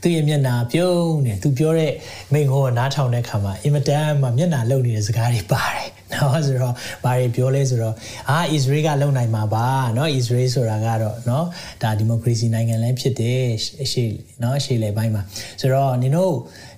[0.00, 1.92] သူရဲ့မျက်နှာပြုံးနေသူပြောတဲ့
[2.32, 6.73] မိန်ကိုနားထောင်တဲ့ခါမှာအင်မတန်မှမျက်နှာလုံနေတဲ့စကားတွေပါတယ် နော်ဆိုတော့
[7.03, 7.95] ဘာတွေပြောလဲဆိုတော့
[8.29, 11.45] အာအစ္စရေးကလုံနိုင်မှာပါနော်အစ္စရေးဆိုတာကတော့နော်
[11.83, 13.41] ဒါဒီမိုကရေစီနိုင်ငံလည်းဖြစ်တယ်
[13.83, 14.03] အရှိ
[14.43, 15.21] နော်အရှိလေပိုင်းမှာ
[15.61, 16.33] ဆိုတော့နင်တို့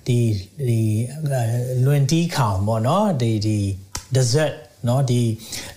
[0.06, 0.18] ဒီ
[0.68, 0.80] ဒီ
[1.86, 3.58] လွင်တီးခေါင်ပေါ့နော်ဒီဒီ
[4.14, 4.54] desert
[4.88, 5.22] နော်ဒီ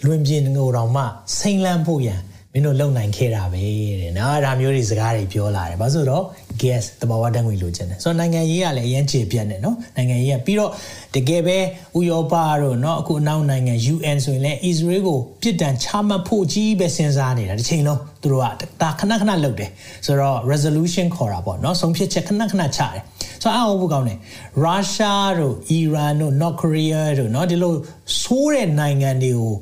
[0.05, 1.03] လွင်ပြင်ငိုတောင်မှ
[1.37, 2.21] စိမ့်လန်းဖို့ရန်
[2.55, 3.63] မင်းတို့လုံနိုင်ခဲ့တာပဲ
[4.01, 6.23] တဲ့နော်ဒါမျိုးတွေစကားတွေပြောလာတယ်ဘာလို့ဆိုတော့
[6.61, 10.71] gas တဘာဝဓာတ်ငွေလိုချင်တယ်ဆိုတော့နိုင်ငံရေးကလည်းအရင်ခြေပြတ်နေနော်နိုင်ငံရေးကပြီးတော့
[11.15, 11.57] တကယ်ပဲ
[11.97, 18.45] ဥရောပတို့နော်အခုအနောက်နိုင်ငံ UN ဆိုရင်လည်း Israel ကိုပြစ်ဒဏ်ချမှတ်ဖို့ကြီးပဲစဉ်းစားနေတာတစ်ချိန်လုံးသူတို့က
[18.81, 19.69] ဒါခဏခဏလုပ်တယ်
[20.05, 23.01] ဆိုတော့ resolution ခေါ်တာပေါ့နော်ဆုံးဖြတ်ချက်ခဏခဏချတယ်
[23.41, 24.17] ဆိုတော့အောက်ဘုကောင်းတယ်
[24.63, 27.73] ရုရှားတို့အီရန်တို့နော်ကိုရီးယားတို့နော်ဒီလို
[28.21, 29.53] ဆိုးတဲ့နိုင်ငံတွေကို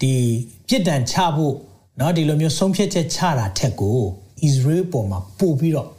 [0.00, 0.12] ဒီ
[0.68, 1.54] ပြစ်ဒဏ်ချဖို့
[1.99, 3.97] เนาะဒီလိုမျိုးဆုံးဖြတ်ချက်ချတာထက်ကို
[4.47, 5.89] Israel ပေါ်မှာပို့ပြီးတော့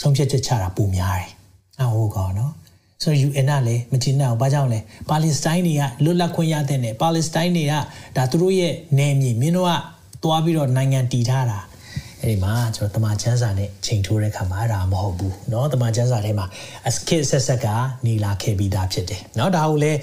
[0.00, 1.28] ဆုံးဖြတ်ချက်ချတာပိုများတယ်။
[1.80, 2.52] အဟုတ်ကောနော်။
[3.02, 4.78] ဆိုတော့ UN ကလည်းမတင်တော့ဘာကြောင့်လဲ။
[5.08, 7.74] ပါလက်စတိုင်းတွေကလွတ်လပ်ခွင့်ရတဲ့နဲ့ပါလက်စတိုင်းတွေက
[8.16, 9.72] ဒါသူတို့ရဲ့နယ်မြေမင်းတို့က
[10.22, 11.58] သွားပြီးတော့နိုင်ငံတည်ထားတာ။
[12.24, 16.46] အဲ့ဒီမှာကျွန်တော်တမန်ချန်းစာနဲ့ချိန်ထိုးတဲ့ခါမှာအဲ့ဒါမဟုတ်ဘူးเนาะတမန်ချန်းစာထဲမှာ
[16.88, 17.66] အစကစ်ဆက်ဆက်က
[18.06, 19.98] နေလာခဲ့ပြီးသားဖြစ်တယ်เนาะဒါကိုလည်း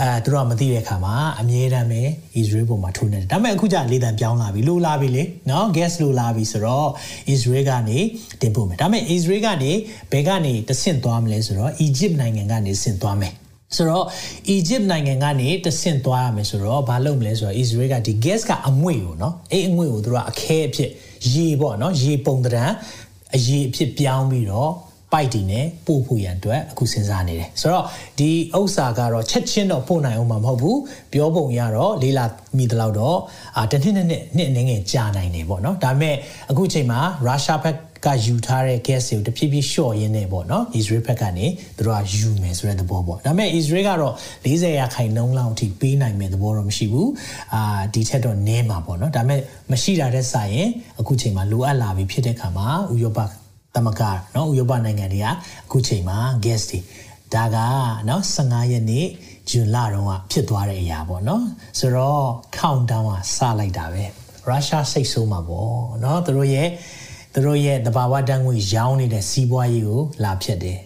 [0.00, 2.02] အဲသူတို့ကမသိတဲ့ခါမှာအမြဲတမ်းပဲ
[2.40, 6.88] Israel ပုံမှာထိုးနေတယ်ဒါပေမဲ့အခုကျလေတံပြောင်းလာပြီလိုလာပြီလေเนาะ gas လိုလာပြီဆိုတော့
[7.34, 7.98] Israel ကနေ
[8.40, 9.72] တင်ပို့မယ်ဒါပေမဲ့ Israel ကနေ
[10.12, 13.34] ဘယ်ကနေတဆင့်သွားမလဲဆိုတော့ Egypt နိုင်ငံကနေဆင့်သွားမယ်
[13.76, 14.04] ဆိုတော့
[14.56, 20.90] Egypt နိုင်ငံကနေတဆင့်သွားရမယ်ဆိုတော့ဘာလုပ်မလဲဆိုတော့ Israel ကဒီ gas ကအငွေ့ကိုเนาะအဲ့အငွေ့ကိုသူကအခဲအဖြစ်
[21.33, 22.65] ရေပေါ့နော်ရေပုံတံ
[23.35, 24.71] အရေအဖြစ်ပြောင်းပြီးတော့
[25.13, 27.85] ပိုက်တီနဲ့ပို့ဖို့ရန်အတွက်အခုစဉ်းစားနေတယ်ဆိုတော့
[28.19, 30.79] ဒီဥစ္စာကတော့ချက်ချင်းတော့ပို့နိုင်အောင်မှာမဟုတ်ဘူး
[31.13, 32.25] ပြောပုံရတော့လေးလာ
[32.57, 33.17] မိတလောက်တော့
[33.57, 36.15] အာတစ်နှစ်နှစ်နှစ်နှစ်အနေငယ်ကြာနိုင်တယ်ပေါ့နော်ဒါပေမဲ့
[36.51, 37.75] အခုချိန်မှာရုရှားဘက်
[38.06, 47.10] ကယူထားတဲ့ gas တွေကိုတဖြည်းဖြည်းလျှော့ရင်းနေပေါ့နော် Israel ဘက်ကနေသူတို့ကယူမယ်ဆိုတဲ့သဘောပေါ့ဒါပေမဲ့ Israel ကတော့40ရာခိုင်နှုန်းလောက်အထိပေးနိုင်မယ့်သဘောတော့မရှိဘူး
[47.54, 49.40] အာဒီထက်တော့နည်းမှာပေါ့နော်ဒါပေမဲ့
[49.72, 50.68] မရှိတာတဲ့ဆိုင်ရင်
[51.00, 53.18] အခုချိန်မှာလိုအပ်လာပြီဖြစ်တဲ့ခါမှာဥရောပ
[53.74, 55.32] သမဂเนาะဥရောပနိုင်ငံတွေကအ
[55.70, 56.80] ခုချိန်မှာ gas တွေ
[57.34, 57.56] ဒါက
[58.06, 59.06] เนาะ15ရက်နေ့
[59.50, 61.42] ဇွန်လတုန်းကဖြစ်သွားတဲ့အရာပေါ့เนาะ
[61.78, 62.24] ဆိုတော့
[62.58, 64.04] countdown ကစလိုက်တာပဲ
[64.48, 66.68] ရုရှားစိတ်ဆိုးမှာပေါ့เนาะသူတို့ရဲ့
[67.34, 70.78] သူတို့ရဲ့တဘာဝတန်းငွေရောင်းနေတဲ့စီးပွားရေးကိုလာဖြတ်တယ်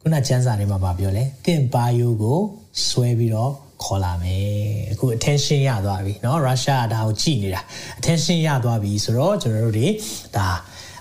[0.00, 2.38] ခုနကျန်းစာတွေမှာပြောလဲတင့်ပါယိုကို
[2.86, 3.52] ဆွဲပြီးတော့
[3.84, 4.48] ခေါ်လာမယ်
[4.92, 7.62] အခု attention ရသွားပြီเนาะရုရှားကဒါကိုကြည်နေတာ
[7.98, 9.88] attention ရသွားပြီဆိုတော့ကျွန်တော်တို့တွေ
[10.36, 10.48] ဒါ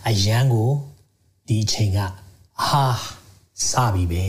[0.07, 0.69] အရန်ကို
[1.47, 1.99] ဒီအချိန်က
[2.65, 2.85] ဟာ
[3.69, 4.25] စပြီပဲ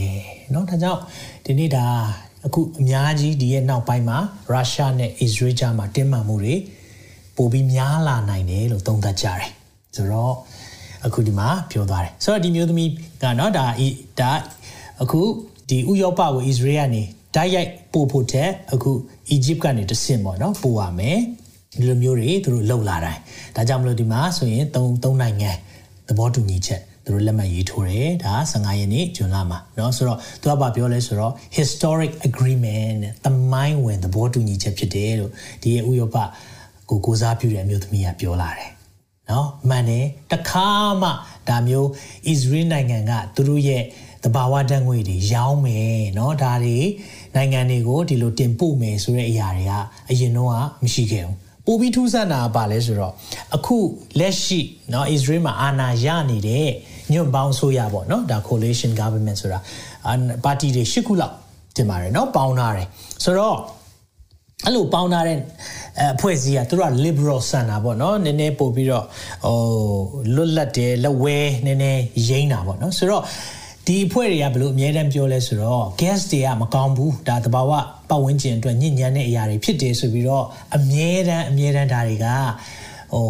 [0.50, 1.00] เนาะဒါကြောင့်
[1.44, 1.87] ဒီနေ့ဒါ
[2.46, 4.18] အခုအများကြီးဒီရဲ့နောက်ပိုင်းမှာ
[4.50, 6.54] ရုရှားနဲ့အစ္စရေးကြားမှာတင်းမာမှုတွေ
[7.37, 9.50] ပိုပြီးများလာနိုင်တယ်လို့သုံးသပ်ကြတယ်
[9.96, 10.34] ဆိုတော့
[11.06, 12.90] အခုဒီမှာပြောသွားတယ်ဆိုတော့ဒီမျိုးသမီး
[13.22, 13.66] ကเนาะဒါ
[14.20, 14.30] ဒါ
[15.02, 15.20] အခု
[15.68, 17.02] ဒီဥရောပကိုအစ္စရေးကနေ
[17.37, 18.90] တိုက်ရိုက်ပို့ဖို့တဲ့အခု
[19.30, 21.18] အီဂျစ်ကနေတဆင့်ပေါ့เนาะပို့ရမယ်
[21.78, 23.20] ဒီလိုမျိုးတွေသူတို့လှုပ်လာတိုင်း
[23.56, 25.50] ဒါကြောင့်မလို့ဒီမှာဆိုရင်၃၃နိုင်ငံ
[26.08, 35.32] သဘောတူညီချက်သူတို့လက်မှတ်ရေးထိုးတယ်ဒါ15ရက်နေ့ဇွန်လမှာเนาะဆိုတော့သူကဘာပြောလဲဆိုတော့ historic agreement သမိုင်းဝင်သဘောတူညီချက်ဖြစ်တယ်လို့
[35.62, 36.16] ဒီရဲ့ဥရောပ
[36.88, 38.70] ကိုကိုစားပြုတဲ့အမျိုးသမီးကပြောလာတယ်
[39.28, 40.68] เนาะမှန်တယ်တခါ
[41.02, 41.10] မှ
[41.48, 41.88] ဒါမျိုး
[42.32, 43.82] Israel နိုင်ငံကသူတို့ရဲ့
[44.25, 46.78] တဘာဝတန်းငွေတွေရောင်းမယ်เนาะဒါတွေ
[47.34, 49.72] နိုင်ငံတွေကိုဒီလိုတင်ပို့မယ်ဆိုတဲ့အရာတွေက
[50.10, 50.50] အရင်တော့
[50.84, 53.12] မရှိခဲ့ဘူးပိုပြီးထူးဆန်းတာပါလဲဆိုတော့
[53.56, 53.76] အခု
[54.18, 54.60] လက်ရှိ
[54.90, 56.68] เนาะ Israel မှာအာဏာရနေတဲ့
[57.12, 59.59] ညွန့်ပေါင်းဆိုရပေါ့เนาะဒါ coalition government ဆိုတာ
[60.44, 61.35] ပါတီတွေ၈ခုလောက်
[61.76, 62.87] တင်ပါတယ်เนาะပေါင်းထားတယ်
[63.24, 63.57] ဆိုတော့
[64.64, 65.37] အဲ့လိုပေါင်းထားတဲ့
[66.13, 69.06] အဖွဲ့အစည်းကသူတို့က liberal ဆန်တာပေါ့နော်နည်းနည်းပို့ပြီးတော့
[69.45, 69.58] ဟို
[70.36, 73.23] လွတ်လပ်တယ်လက်ဝဲနည်းနည်းရိမ့်တာပေါ့နော်ဆိုတော့
[73.88, 77.71] ဒီအဖွဲ့တွေကဘလို့အများတန်းပြောလဲဆိုတော့ gas တွေကမကောင်းဘူးဒါသဘာဝ
[78.10, 82.27] ပတ်ဝန်းကျင်အတွက်ညဉ့်ညမ်းတဲ့အရာတွေဖြစ်တယ်ဆိုပြီးတော့အများတန်းအများတန်းဒါတွေက
[83.13, 83.29] ဟို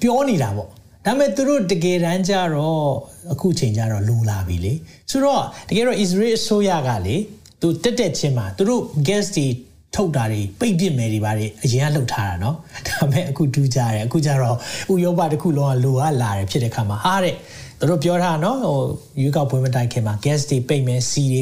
[0.00, 0.68] ပြောနေတာပေါ့
[1.06, 2.86] ဒါပေမဲ့သူတို့တကယ်တမ်းကျတော့
[3.32, 4.72] အခုချိန်ကျတော့လိုလာပြီလေ
[5.10, 7.16] ဆိုတော့တကယ်တော့ Israel အစိုးရကလေ
[7.60, 9.46] သူတက်တက်ချင်းမှာသူတို့ gas တွေ
[9.95, 12.55] ထုတ်တာတွေပိတ်ပစ်မယ်တွေပါတယ်အရင်ကလှုပ်ထားတာเนาะ
[12.87, 14.57] ဒါပေမဲ့အခုတူးကြတယ်အခုကျတော့
[14.93, 17.35] ဥရောပတစ်ခုလုံးကလိုအပ်လာတယ်ဖြစ်တဲ့ခါမှာဟာတဲ့
[17.79, 18.79] သူတို့ပြောထားနော်ဟို
[19.21, 21.41] ရွေးကောက်ပွဲမတိုင်ခင်မှာ gas တွေပိတ်မယ်စီတွေ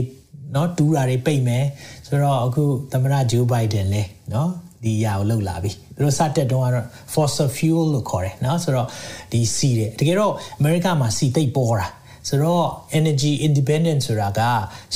[0.56, 1.66] နော်တူးတာတွေပိတ်မယ်
[2.08, 4.04] ဆိုတော့အခုသမ္မတဂျိုးဘိုင်ဒန်လဲ
[4.34, 4.50] နော်
[4.84, 8.88] ဒီຢာကိုလှုပ်လာပြီသူတို့စတက်တုန်းကတော့ fossil fuel လို့ခေါ်တယ်နော်ဆိုတော့
[9.32, 11.88] ဒီစီတွေတကယ်တော့အမေရိကမှာစီသိပ်ပေါ်တာ
[12.28, 12.66] ဆိုတော့
[13.00, 14.42] energy independent ဆိုတာက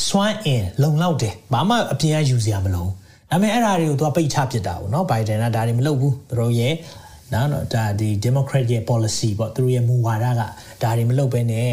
[0.08, 2.88] စွမ်းအင်လုံလောက်တယ်ဘာမှအပြင်ကယူစရာမလို
[3.31, 6.75] ဒါပေမဲ့အဲ့ဒါတွေကိုသူကပိတ်ချပစ်တာပေါ့နော်ဘိုင်ဒန်ကဒါတွေမလုပ်ဘူးသူတို့ရဲ့
[7.33, 10.43] နော်နော်ဒါဒီ democrat ရဲ့ policy ပေါ့သူတို့ရဲ့မူဝါဒက
[10.83, 11.73] ဒါတွေမလုပ်ဘဲနဲ့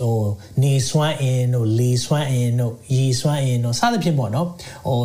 [0.00, 0.18] ဟို
[0.62, 4.46] နေစွမ်းအင်တို့လေစွမ်းအင်တို့ရေစွမ်းအင်တို့စသဖြင့်ပေါ့နော်
[4.86, 5.00] ဟို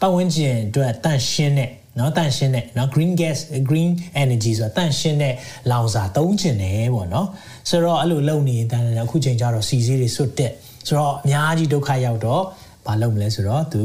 [0.00, 3.90] ပတ်ဝန်းကျင်အတွက်တန့်ရှင်းတဲ့နော်တန့်ရှင်းတဲ့နော် green gas green
[4.22, 5.34] energy ဆိုတာတန့်ရှင်းတဲ့
[5.70, 7.28] လောင်စာသုံးချင်တယ်ပေါ့နော်
[7.68, 10.52] ဆိုတော့အဲ့လိုလုပ်နေရင်တန်းတယ်အခုချိန်ကျတော့စီစီတွေစွတ်တက်
[10.86, 12.42] ဆိုတော့အများကြီးဒုက္ခရောက်တော့
[12.86, 13.82] မလုပ်မလဲဆိုတော့သူ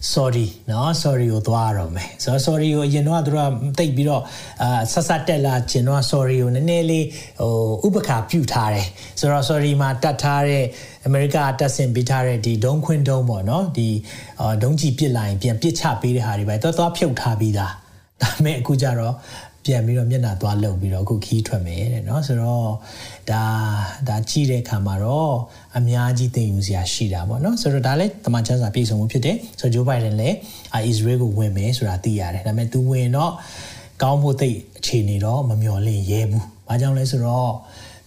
[0.00, 4.22] sorry နော် sorry ကိုသွားရအောင်မယ်ဆိုတော့ sorry ကိုအရင်တော့သူတို့ကတိတ်ပြီးတော့
[4.62, 7.06] အာဆက်ဆက်တက်လာကျင်တော့ sorry ကိုနည်းနည်းလေး
[7.40, 8.86] ဟိုဥပခါပြုထားတယ်
[9.20, 10.64] ဆိုတော့ sorry မှာတတ်ထားတဲ့
[11.06, 13.88] အမေရိကတက်ဆင်ပေးထားတဲ့ဒီဒုံခွင်းဒုံပေါ့နော်ဒီ
[14.62, 17.72] ဒုံကြီးပစ်လိုက်ပြန်ပစ်ချပေးတဲ့ဟာတွေပဲသွားသွားဖြုတ်ထားပြီးသား
[18.22, 19.14] ဒါပေမဲ့အခုကျတော့
[19.67, 22.67] ပြန်ပြီးတော့မျက်နှာသွားလှုပ်ပြီးတော့အခုခီးထွက်မယ်တဲ့เนาะဆိုတော့
[23.31, 23.43] ဒါ
[24.07, 25.33] ဒါကြည့်တဲ့အခါမှာတော့
[25.77, 30.35] အများကြီးသိယူစရာရှိတာပေါ့เนาะဆိုတော့ဒါလည်းတမန်ချမ်းစာပြည်စုံမှုဖြစ်တယ်ဆိုတော့ဂျိုးဘိုင်ဒန်လည်း
[30.73, 33.31] အာအစ္စရေးကိုဝင်မယ်ဆိုတာသိရတယ်ဒါပေမဲ့သူဝင်တော့
[34.01, 37.51] ကောင်းဖို့သိအခြေအနေတော့မမျှော်လင့်ရဲဘူး။ဘာကြောင့်လဲဆိုတော့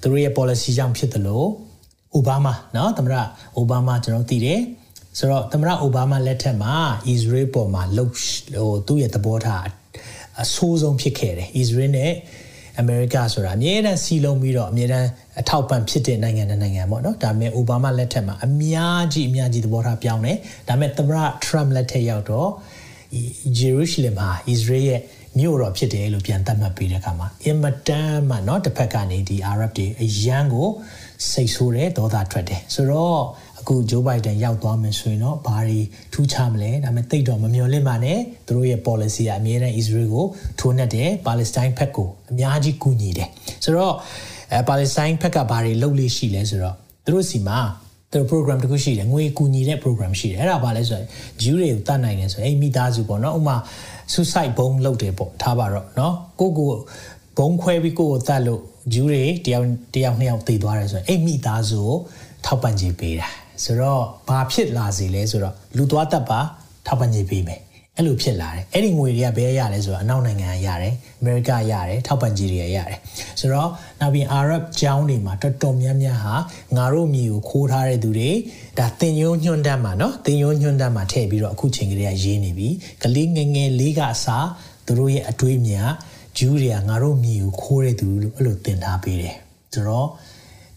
[0.00, 1.48] သူတို့ရဲ့ policy ကြောင့်ဖြစ်တယ်လို့
[2.14, 3.14] အိုဘားမာเนาะသမ္မတ
[3.56, 4.61] အိုဘားမာကျွန်တော်သိတယ်
[5.18, 6.74] ဆိုတော့သမ္မတအိုဘားမာလက်ထက်မှာ
[7.06, 9.64] အစ္စရေးပေါ်မှာလှုပ်ဟိုသူ့ရဲ့သဘောထား
[10.42, 12.12] အဆိုးဆုံးဖြစ်ခဲ့တယ်အစ္စရေးနဲ့
[12.80, 15.09] အမေရိကဆိုတာအမြဲတမ်းစီလုံးပြီးတော့အမြဲတမ်း
[15.40, 20.37] အထောက်ပံ့ဖြစ်တဲ့နိုင်ငံနဲ့နိုင်ငံပေါ့နော်ဒါပေမဲ့အိုဘားမားလက်ထက်မှာအများကြီးအများကြီးသဘောထားပြောင်းတယ်
[20.68, 22.50] ဒါပေမဲ့သမ္မတထရမ့်လက်ထက်ရောက်တော့
[23.59, 25.00] ဂျေရုရှလင်ဟာအစ္စရေးရဲ့
[25.38, 30.68] မြို့တော်ဖြစ်တယ်လို့ပြန်သတ်မှတ်ပေးတဲ့အခါမှာအင်မတန်မှเนาะတစ်ဖက်ကနေဒီအာရပ်တွေအရန်ကို
[31.30, 33.20] စိတ်ဆိုးတယ်ဒေါသထွက်တယ်ဆိုတော့
[33.62, 35.80] အခုဂျိုးဘိုက်ဒန်ရောက်သွားမယ်ဆိုရင်တော့ဘာတွေ
[36.13, 40.26] ထူးခြားမလဲဒါပေမဲ့တိတ်တော့မမျှော်လင့်ပါနဲ့သူတို့ရဲ့ policy ကအများနဲ့ Israel ကို
[40.60, 43.30] ထိုးနှက်တယ်ပါလက်စတိုင်းဘက်ကိုအများကြီးကူညီတယ်
[43.63, 43.95] ဆိုတော့
[44.54, 47.60] အဲပါလက်စတိုင်းဘက်ကဘာတွေလုပ်လို့ရှိလဲဆိုတော့သူတို့စီမှာ
[48.12, 51.06] သူတို့ program တခုရှိတယ်ငွေကူညီတဲ့ program ရှိတယ်အဲ့ဒါဘာလဲဆိုတော့
[51.41, 53.58] ဂျူးတွေကိုတတ်နိုင်တယ်ဆိုရင်အဲ့မိသားစုပေါ့နော်ဥမာ
[54.13, 56.69] suicide bomb လုပ်တယ်ပေါ့ထားပါတော့နော်ကိုကို
[57.38, 58.62] ဘုံခွဲပြီးကိုကိုတတ်လို့
[58.93, 61.97] ဂျူးတွေတယောက်တယောက်နှစ်ယောက်သေသွားတယ်ဆိုရင်အဲ့မိသားစုကို
[62.45, 63.30] ထောက်ပံ့ကြေးပေးတာ
[63.64, 66.40] ဆိုတော့ဘာဖြစ်လာစီလဲဆိုတော့လူသွားတတ်ပါ
[66.87, 67.61] ထောက်ပံ့ကြေးပေးမယ်
[67.96, 72.98] အဲ့လိုဖြစ်လာတယ်အဲ့ဒီငွေတွေကဘယ်ရလဲဆိုတော့အနောက်နိုင်ငံကရတယ်အမေရိကရတယ်ထောက်ပံ့ကြေးတွေရတယ်
[73.40, 76.35] ဆိုတော့နောက်ပြီးအာရပ်ကျောင်းတွေမှာတော်တော်များများဟာ
[76.76, 78.30] ငါတို့မျိုးကိုခိုးထားတဲ့သူတွေ
[78.78, 82.68] ဒါတင်ယုံညွန့်တမ်းမှာเนาะတင်ယုံညွန့်တမ်းမှာထည့်ပြီးတော့အခုချိန်ကလေးကရေးနေပြီ
[83.02, 84.48] ကလေးငယ်ငယ်လေးကအစား
[84.87, 85.88] သူတို့ရဲ့အတွေးမြင်
[86.38, 89.37] ဂျူးတွေကငါတို့မြေကိုခိုးတဲ့သူလို့အဲ့လိုတင်ထားပေးတယ်
[89.74, 90.09] ဆိုတော့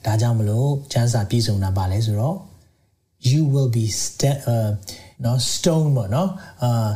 [0.05, 2.37] ဒါကြောင့်မလို့ကျမ်းစာပြည့်စုံတာပါလဲဆိုတော့
[3.30, 4.70] you will be step uh
[5.24, 6.30] no stone ပေါ့နော်
[6.62, 6.90] အာ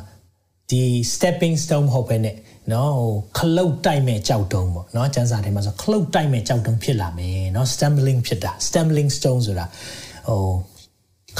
[0.70, 0.82] ဒီ
[1.14, 2.36] stepping stone ဟုတ်ပဲနဲ့
[2.72, 9.66] နော်ဟိုခလုတ်တိုက်မဲ့ကြောက်တုံးပေါ့နော်ကျန်းစာထဲမှာဆိုခလုတ်တိုက်မဲ့ကြောက်တုံးဖြစ်လာမယ်နော် stumbling ဖြစ်တာ stumbling stone ဆိုတာ
[10.28, 10.42] ဟို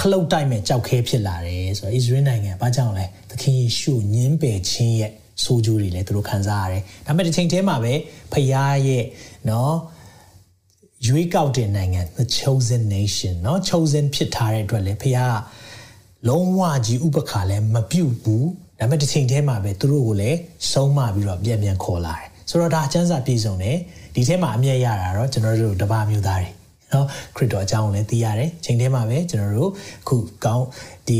[0.01, 5.13] ခလုတ်တိုက်မဲ့ကြောက်ခဲဖြစ်လာတယ်ဆိုတော့ Israel နိုင်ငံဘာကြောင့်လဲသခင်ယေရှုညင်းပယ်ခြင်းရဲ့
[5.45, 7.93] ဆိုးကျိုးတွေလည်းသူတို့ခံစားရတယ်ဒါပေမဲ့ဒီချိန်ထဲမှာပဲ
[8.33, 9.05] ဖခင်ရဲ့
[9.51, 9.75] နော်
[11.08, 15.22] ရွေးကောက်တဲ့နိုင်ငံ the chosen nation เนาะ chosen ဖြစ်ထားတဲ့အတွက်လည်းဖခင်က
[16.30, 18.48] လုံးဝကြီးဥပခါလည်းမပြုတ်ဘူး
[18.80, 20.38] ဒါပေမဲ့ဒီချိန်ထဲမှာပဲသူတို့ကိုလည်း
[20.72, 23.78] ဆုံးမပြီးတော့ပြန်ပြန်ခေါ်လာတယ်ဆိုတော့ဒါအကျမ်းစာပြည့်စုံတယ်
[24.16, 26.50] ဒီထဲမှာအမြဲရတာတော့ကျွန်တော်တို့တပါမျိုးသားတွေ
[26.90, 29.72] เนาะခရစ်တော်အကြောင်းကိုလည်းသိရတယ်ချိန်ထဲမှာပဲကျွန်တော်တို့
[30.04, 30.16] အခု
[30.46, 30.66] ကောင်း
[31.08, 31.20] ဒီ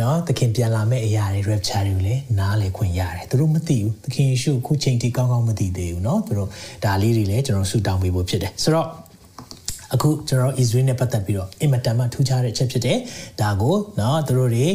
[0.00, 6.48] နော်သခင်ပြန်လာမဲ့အရာတွေ rapture တွေကိုလည်းနားလည်ခွင့်ရတယ်သူတို့မသိဘူးသခင်ယေရှုအခုချိန်ထိကောင်းကောင်းမသိသေးဘူးเนาะသူတို့
[6.84, 8.88] ဒါလေးတွေလည်းကျွန်တော်ဆူတောင်းပေးဖို့ဖြစ်တယ်ဆိုတော့
[9.94, 12.98] အခုကျွန်တော် Israel နဲ့ပတ်သက်ပြီးတော့အင်မတန်မှထူးခြားတဲ့အချက်ဖြစ်တယ်
[13.40, 14.66] ဒါကိုเนาะသူတို့တွေ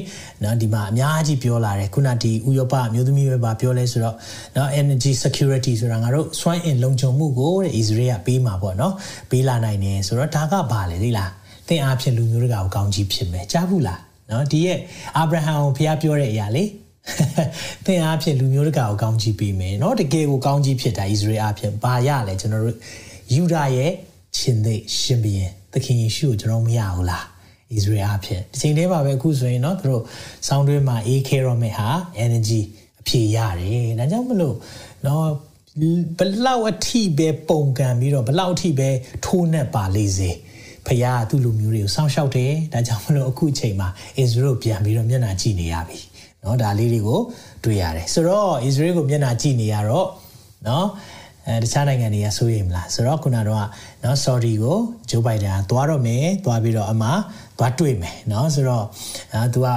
[0.41, 4.15] เนาะဒီမှာအများကြီးပြောလာတယ်ခုနဒီဥရောပအမျိုးသမီးပဲပါပြောလဲဆိုတော့
[4.53, 8.93] เนาะ energy security ဆိုတာငါတို့စွမ်းအင်လုံခြုံမှုကိုတဲ့ Israel ကပေးမှာပေါ့เนาะ
[9.31, 11.31] ပေးလာနိုင်တယ်ဆိုတော့ဒါကဘာလဲသိလား
[11.67, 14.78] သင်အားဖြင့်လူမျိုးတွေကကောင်းကြီးဖြစ်မယ်ကြားဘူးလား နော်ဒီရဲ့
[15.16, 16.64] အာဗြဟံကိုဖခင်ပြောတဲ့အရာလေ
[17.86, 22.76] သင်အားဖြင့်လူမျိုးတကာကိုကောင်းချီးပေးမယ်နော်တကယ်ကိုကောင်းချီးဖြစ်တာဣသရေလအားဖြင့်ဘာရလဲကျွန်တော်တို့
[23.34, 23.92] ယူဒာရဲ့
[24.38, 30.02] ရှင်သိရှင်ဘီရင်သခင်ယေရှုကိုကျွန်တော်မရဘူးလားဣသရေလအားဖြင့်ဒီချိန်တည်းမှာပဲအခုဆိုရင်နော်တို့
[30.48, 31.88] စောင်းတွင်းမှာ AK ရောမဲ့ဟာ
[32.24, 32.60] energy
[33.00, 34.56] အဖြေရတယ်ဒါကြောင့်မလို့
[35.06, 35.26] နော်
[36.18, 38.88] ဘလောက်အထိပဲပုံကံပြီးတော့ဘလောက်အထိပဲ
[39.24, 40.30] ထိုးနှက်ပါလေစေ
[40.87, 45.99] ဖခင်ကသူ့လူမျိုးတွေကိုစောင့်ရှောက်တယ်ဒါကြောင့်မလို့အခုအချိန်မှာအစ္စရေးကိုပြန်ပြီးတော့မျက်နှာကြည့်နေရပြီ
[46.41, 47.19] เนาะဒါလေးတွေကို
[47.63, 50.07] တွေ့ရတယ်ဆိုတော့အစ္စရေးကိုမျက်နှာကြည့်နေရတော့
[50.65, 50.85] เนาะ
[51.47, 53.67] အဲတခြားနိုင်ငံတွေကစိုးရိမ်မလားဆိုတော့ခုနကတော့
[54.01, 54.77] เนาะ sorry ကို
[55.09, 57.09] ဂျိုးဘိုင်ဒန်ကသွားတော့မယ်သွားပြီးတော့အမှ
[57.57, 58.85] သွားတွေ့မယ်เนาะဆိုတော့
[59.33, 59.67] အဲ तू က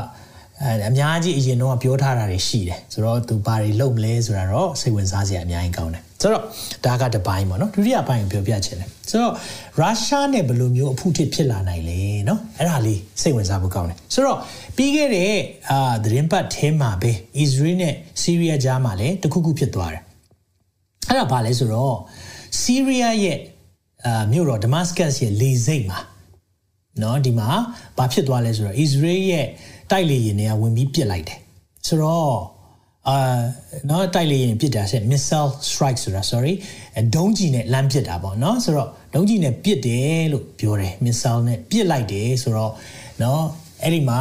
[0.63, 6.43] အဲအများကြီးအရင်တော့ပြောထားတာတွေရှိတယ်ဆိုတော့ तू ဘာတွေလုပ်မလဲဆိုတာတော့စိတ်ဝင်စားစရာအများကြီးကောင်းတယ် ဆိုတော့
[6.85, 9.33] ဒါကတပိုင်းပေါ့နော်ဒုတိယပိုင်းကိုပြောပြချင်တယ်ဆိုတော့
[9.79, 14.39] ရုရှားနဲ့ဘယ်လိုမျိုးအဖုထစ်ဖြစ်လာနိုင်လဲเนาะအဲ့ဒါလေးစိတ်ဝင်စားဖို့ကောင်းတယ်ဆိုတော့
[14.77, 15.33] ပြီးခဲ့တဲ့
[15.71, 17.13] အာသတင်းပတ်ထဲမှာပဲ
[17.45, 20.03] Israel နဲ့ Syria ကြားမှာလည်းတခုခုဖြစ်သွားတယ်
[21.09, 21.97] အဲ့ဒါဘာလဲဆိုတော့
[22.63, 23.39] Syria ရဲ့
[24.07, 26.01] အာမြို့တော် Damascus ရဲ့လေဆိပ်မှာ
[26.99, 27.49] เนาะဒီမှာ
[27.99, 29.47] ဘာဖြစ်သွားလဲဆိုတော့ Israel ရဲ့
[29.91, 31.39] တိုက်လေယာဉ်တွေကဝင်ပြီးပစ်လိုက်တယ်
[31.87, 32.37] ဆိုတော့
[33.08, 33.18] အာ
[33.90, 36.54] နော်တိုက်လေရင်ပြစ်တာဆက် missile strike ဆိုတာ sorry
[37.16, 42.74] ဒုံးကျည်နဲ့လမ်းပစ်တာပေါ့နော်ဆိုတော့ဒုံးကျည်နဲ့ပစ်တယ်လို့ပြောတယ် missile နဲ့ပစ်လိုက်တယ်ဆိုတော့
[43.24, 43.44] နော်
[43.84, 44.20] အဲ့ဒီမှာ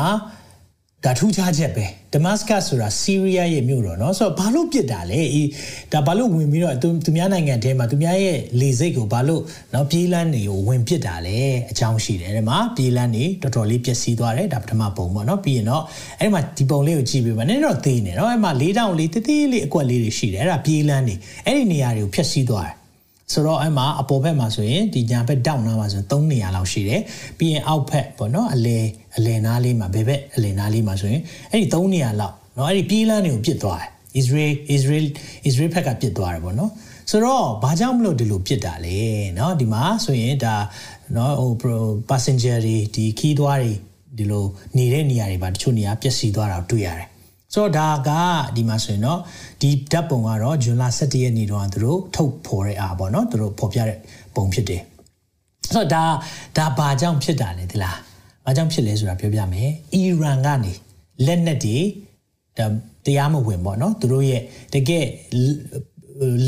[1.05, 5.47] ဒါထူးခြားချက်ပဲဒမတ်စကတ်ဆိုတာဆီးရီးယားရဲ့မြို့တော်เนาะဆိုတော့ဘာလို့ပြစ်တာလဲအေး
[5.93, 11.38] ဒါဘာလို့ဝင်ပြီးတော့သူသူများနိုင်ငံထဲမှာသူများရဲ့လေစိတ်ကိုဘာလို့เนาะပြေးလန်းတွေကိုဝင်ပြစ်တာလဲ
[11.71, 15.83] အကြောင်းရှိတယ်အဲ့မှာပြေးလန်းတွေတော်တော်လေးပျက်စီးသွားတယ်ဒါပထမပုံပေါ့เนาะပြီးရင်တော့
[16.19, 22.83] အဲ့မှာဒီပုံလေးကိုကြည့်ပြီးပါနည်းတော့သေးနေเนาะအဲ့မှာ၄တောင်လေးတေးသေးလေးအကွက်လေးတွေရှိတယ်အဲ့ဒါပြေးလန်းတွေအဲ့ဒီနေရာတွေကိုဖျက်ဆီးသွားတယ်
[23.33, 27.01] ဆိုတော့အဲ့မှာအပေါ်ဘက်မှာဆိုရင်ဒီညာဘက်တောက်နားမှာဆို3နေရာလောက်ရှိတယ်
[27.38, 28.77] ပြီးရင်အောက်ဘက်ပေါ့နော်အလဲ
[29.17, 35.05] အလဲနားလေးမှာဘယ်ဘက်အလဲနားလေးမှာဆိုရင်အဲ့ဒီ3နေရာလောက်နော်အဲ့ဒီပြေးလန်းတွေကိုပြစ်သွားတယ် Israel Israel
[35.47, 36.71] Israel ဘက်ကပြစ်သွားတယ်ပေါ့နော်
[37.09, 38.97] ဆိုတော့ဘာကြောင့်မလို့ဒီလိုပြစ်တာလဲ
[39.36, 40.55] เนาะဒီမှာဆိုရင်ဒါ
[41.13, 41.31] เนาะ
[41.62, 43.73] ဟို passenger တွေဒီခီးသွားတွေ
[44.17, 44.45] ဒီလို
[44.77, 47.07] နေတဲ့နေရာတွေပါတချို့နေရာပျက်စီးသွားတာတွေ့ရတယ်
[47.53, 48.09] ဆိုတော့ဒါက
[48.55, 49.19] ဒီမှာဆိုရင်တော့
[49.62, 53.97] ဒီဓာတ်ပုံကတော့ဂျွန်လ17ရက်နေ့တော့သူတို့ထုတ်ဖော်တဲ့အားပေါ့နော်သူတို့ဖော်ပြတဲ့
[54.36, 54.81] ပုံဖြစ်တယ်
[55.73, 56.03] ဆိုတော့ဒါ
[56.57, 57.97] ဒါဘာကြောင့်ဖြစ်တာလဲဒီလား
[58.47, 60.73] ဘာကြောင့်ဖြစ်လဲဆိုတာပြောပြမယ်အီရန်ကနေ
[61.25, 61.77] လက်နက်တွေ
[62.57, 62.65] ဒါ
[63.05, 64.41] တရားမဝင်ပေါ့နော်သူတို့ရဲ့
[64.73, 65.05] တကယ်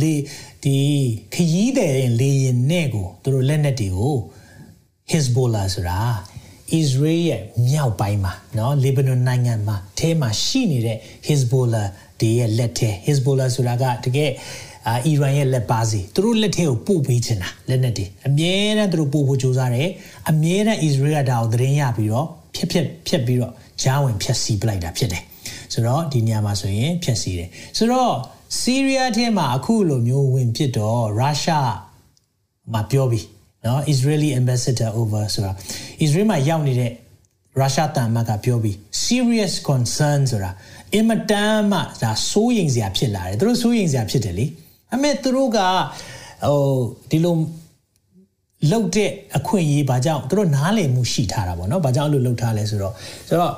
[0.02, 0.14] လေ
[0.64, 0.78] ဒီ
[1.34, 4.16] ခရီးတဲ့လေရင်နဲ့ကိုသူတို့လက်နက်တွေကို
[5.12, 6.00] Hezbollah ဆိုတာ
[6.80, 11.88] Israel ရဲ့မြောက်ပိုင်းမှာเนาะ Lebanon နိုင်ငံမှာအဲမှာရှိနေတဲ့ Hezbollah
[12.22, 14.32] တွေရဲ့လက်ထဲ Hezbollah ဆိုတာကတကယ်
[14.89, 19.89] အာအီရန်ရဲ့လက်ပါစီသူတို့လက်ထဲကိုပို့ပေးချင်တာလက်နက်တွေအမြဲတမ်းသူတို့ပို့ဖို့ကြိုးစားတယ်
[20.31, 25.23] အမြဲတမ်း Israel ကဒါကိုသတင်းရပြီးတော့ဖြက်ဖြက်ဖြက်ပြီးတော့ဂျားဝင်ဖြက်စီပလိုက်တာဖြစ်တယ်
[25.73, 28.13] ဆိုတော့ဒီနေရာမှာဆိုရင်ဖြက်စီတယ်ဆိုတော့
[28.59, 31.73] ဆီးရီးယားထဲမှာအခုလိုမျိုးဝင်ဖြစ်တော့ရုရှား
[32.73, 33.27] မှာပြောပြီး
[33.65, 35.53] နော် Israeli ambassador over ဆိုတာ
[36.05, 36.93] Israel မှာရောက်နေတဲ့
[37.59, 40.51] ရုရှားတန်မတ်ကပြောပြီး serious concern ဆိုတာ
[40.95, 44.47] အင်မတန်မှဒါစိုးရိမ်စရာဖြစ်လာတယ်သူတို့စိုးရိမ်စရာဖြစ်တယ်လေ
[44.95, 45.59] အမေသူတို့က
[46.47, 46.59] ဟို
[47.11, 47.35] ဒီလို
[48.71, 52.95] လောက်တဲ့အခွင့်အရေးဘာကြောင့်သူတို့နားလည်မှုရှိထားတာပေါ့နော်ဘာကြောင့်အဲ့လိုလောက်ထားလဲဆိုတော့
[53.29, 53.55] ဆိုတော့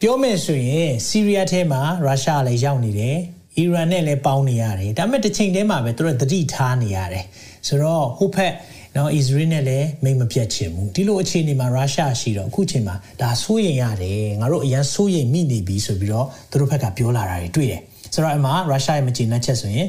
[0.00, 3.16] ပြောမယ်ဆိုရင်ဆီးရီးယားထဲမှာရုရှားလည်းရောက်နေတယ်
[3.56, 7.24] အီရန်နဲ့လည်းပေါင်းနေရတယ်ဒါပေမဲ့တစ်ချိန်တည်းမှာပဲသူတို့သတိထားနေရတယ်
[7.68, 8.52] ဆိုတော့ဟိုဖက်
[8.96, 17.80] နော်အစ္စရေးနဲ့လည်းမိတ်မပြတ်ချင်ဘူးဒီလိုအခြေအနေမှာရုရှားရှိတော့အခုချိန်မှာဒါစိုးရိမ်ရတယ်ငါတို့အရန်စိုးရိမ်မိနေပြီဆိုပြီးတော့သူတို့ဘက်ကပြောလာတာတွေတွေ့တယ်
[18.14, 19.88] ဆိုတော့အမှရုရှားရဲ့မကျေနပ်ချက်ဆိုရင်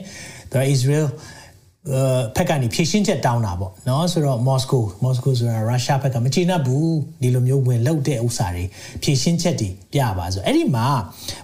[0.52, 1.08] သူက Israel
[2.36, 8.64] ဖက်ကနေဖြည့်ရှင်းချက်တောင်းတာပေါ့နော်ဆိုတော့မော်စကိုမော်စကိုဆိုတာရုရှားဘက်ကမကျေနပ်ဘူးဒီလိုမျိုးဝင်လောက်တဲ့ဥစ္စာတွေ
[9.04, 10.88] ဖြည့်ရှင်းချက်တွေပြပါဆိုအဲ့ဒီမှာ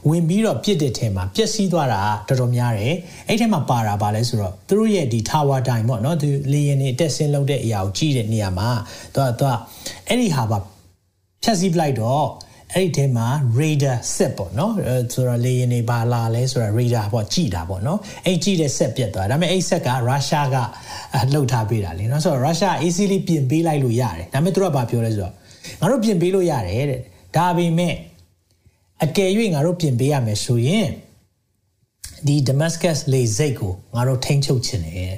[0.09, 2.95] ဝင်ပြီးတော့ပြစ်တဲ့ထဲမှာပျက်စီးသွားတာတော်တော်များတယ်
[3.27, 8.69] အဲ့ထဲမှာပါတာပါလဲဆိုတော့သူတို့ရဲ့ဒီ tower time ပေါ့နော်သူလေရင်နေတက်ဆင်းလောက်တဲ့အရာကိုကြည့်တဲ့နေရာမှာ
[9.13, 9.53] သူကသူက
[10.07, 10.57] အဲ့ဒီဟာပါ
[11.43, 12.25] ဖြတ်စည်းပလိုက်တော့
[12.75, 13.27] အဲ့ဒီထဲမှာ
[13.59, 14.73] radar set ပေါ့နော်
[15.13, 20.57] ဆိုတော့လေယာဉ်တွေပါလာလဲဆိုတော့ radar ပေါ့ကြည့်တာပေါ့နော်အဲ့ကြည့်တဲ့ set ပြတ်သွားဒါပေမဲ့အဲ့ set ကရုရှားက
[21.33, 25.33] လှုပ်ထားပေးတာလေနော်ဆိုတော့ရုရှား easily ပြင်ပေးလိုက်လို့ရတယ်ဒါပေမဲ့သူကဘာပြောလဲဆိုတော့
[25.81, 27.01] ငါတို့ပြင်ပေးလို့ရတယ်တဲ့
[27.37, 27.93] ဒါပေမဲ့
[29.03, 30.87] အကယ်၍ငါတို့ပြင်ပေးရမယ်ဆိုရင်
[32.27, 35.15] ဒီ Damascus လေစိတ်ကိုငါတို့ထိန်းချုပ်ခြင်းတယ်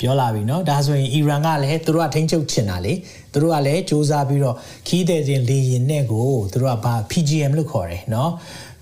[0.00, 2.92] ပြောလာပြီเนาะဒါဆိုရင်အီရန်ကလည်းသူတို့ကထိန်းချုပ်ချင်တာလေ
[3.32, 4.56] သူတို့ကလည်းစ조사ပြီးတော့
[4.88, 8.30] ခီးတဲ့တင်လေရင်နဲ့ကိုသူတို့ကဘာ PGM လို့ခေါ်တယ်เนาะ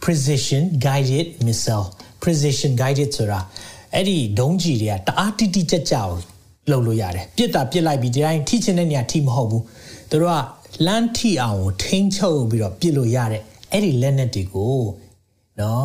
[0.02, 1.86] precision guided missile
[2.22, 3.40] precision guided ဆိုတာ
[3.94, 6.08] အဲ့ဒီဒုံးကြီးတွေကတအားတိတိကျကျကို
[6.70, 9.64] လှုပ်လို့ရတယ်ပြစ်တာပြစ်လိုက်ပြီးဒီတိုင်းထိချင်တဲ့နေရာထိမဟုတ်ဘူး
[10.10, 10.40] သူတို့က
[10.86, 14.78] လမ်းထိအောင်ကိုထိန်းချုပ်ပြီးတော့ပြစ်လို့ရတဲ့အဲ့ဒီလက်နက်တွေကို
[15.58, 15.82] เนาะ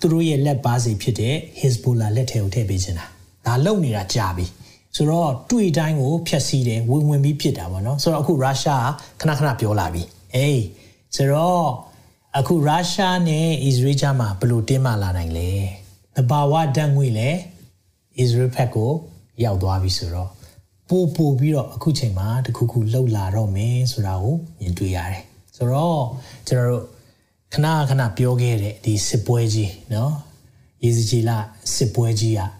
[0.00, 3.06] သူတို့ရဲ့လက်ပါစီဖြစ်တဲ့ Hezbollah လက်ထဲကိုထည့်ပေးချင်တာ
[3.46, 4.46] ဒါလုံနေတာကြာပြီ
[4.96, 8.88] ဆိုတော့တွေ့တိုင်းကိုဖျက်ဆီးတယ်ဝင်ဝင်ပြီးဖြစ်တာပေါ့နော်ဆိုတော့အခုရုရှား
[9.20, 10.02] ခဏခဏပြောလာပြီ
[10.34, 10.62] အေး
[11.16, 11.66] ဆိုတော့
[12.38, 15.50] အခုရုရှားနဲ့အစ္စရေးကြားမှာဘယ်လိုတင်းမာလာနိုင်လဲ
[16.16, 17.38] တဘာဝဓာတ်ငွေလည်း
[18.18, 18.90] အစ္စရေးဘက်ကို
[19.44, 20.30] ရောက်သွားပြီဆိုတော့
[20.88, 25.22] ပို့ပို့ပြီးတော့အခုချိန်မှာတခုခုလှုပ်လာတော့မယ်ဆိုတာကိုမြင်တွေ့ရတယ်
[25.56, 26.02] ဆိုတော့
[26.46, 26.84] ကျွန်တော်တို့
[27.54, 30.10] ခဏခဏပြောခဲ့တဲ့ဒီစစ်ပွဲကြီးเนาะ
[30.84, 31.38] ရေစကြီးလာ
[31.74, 32.50] စစ်ပွဲကြီးอ่ะ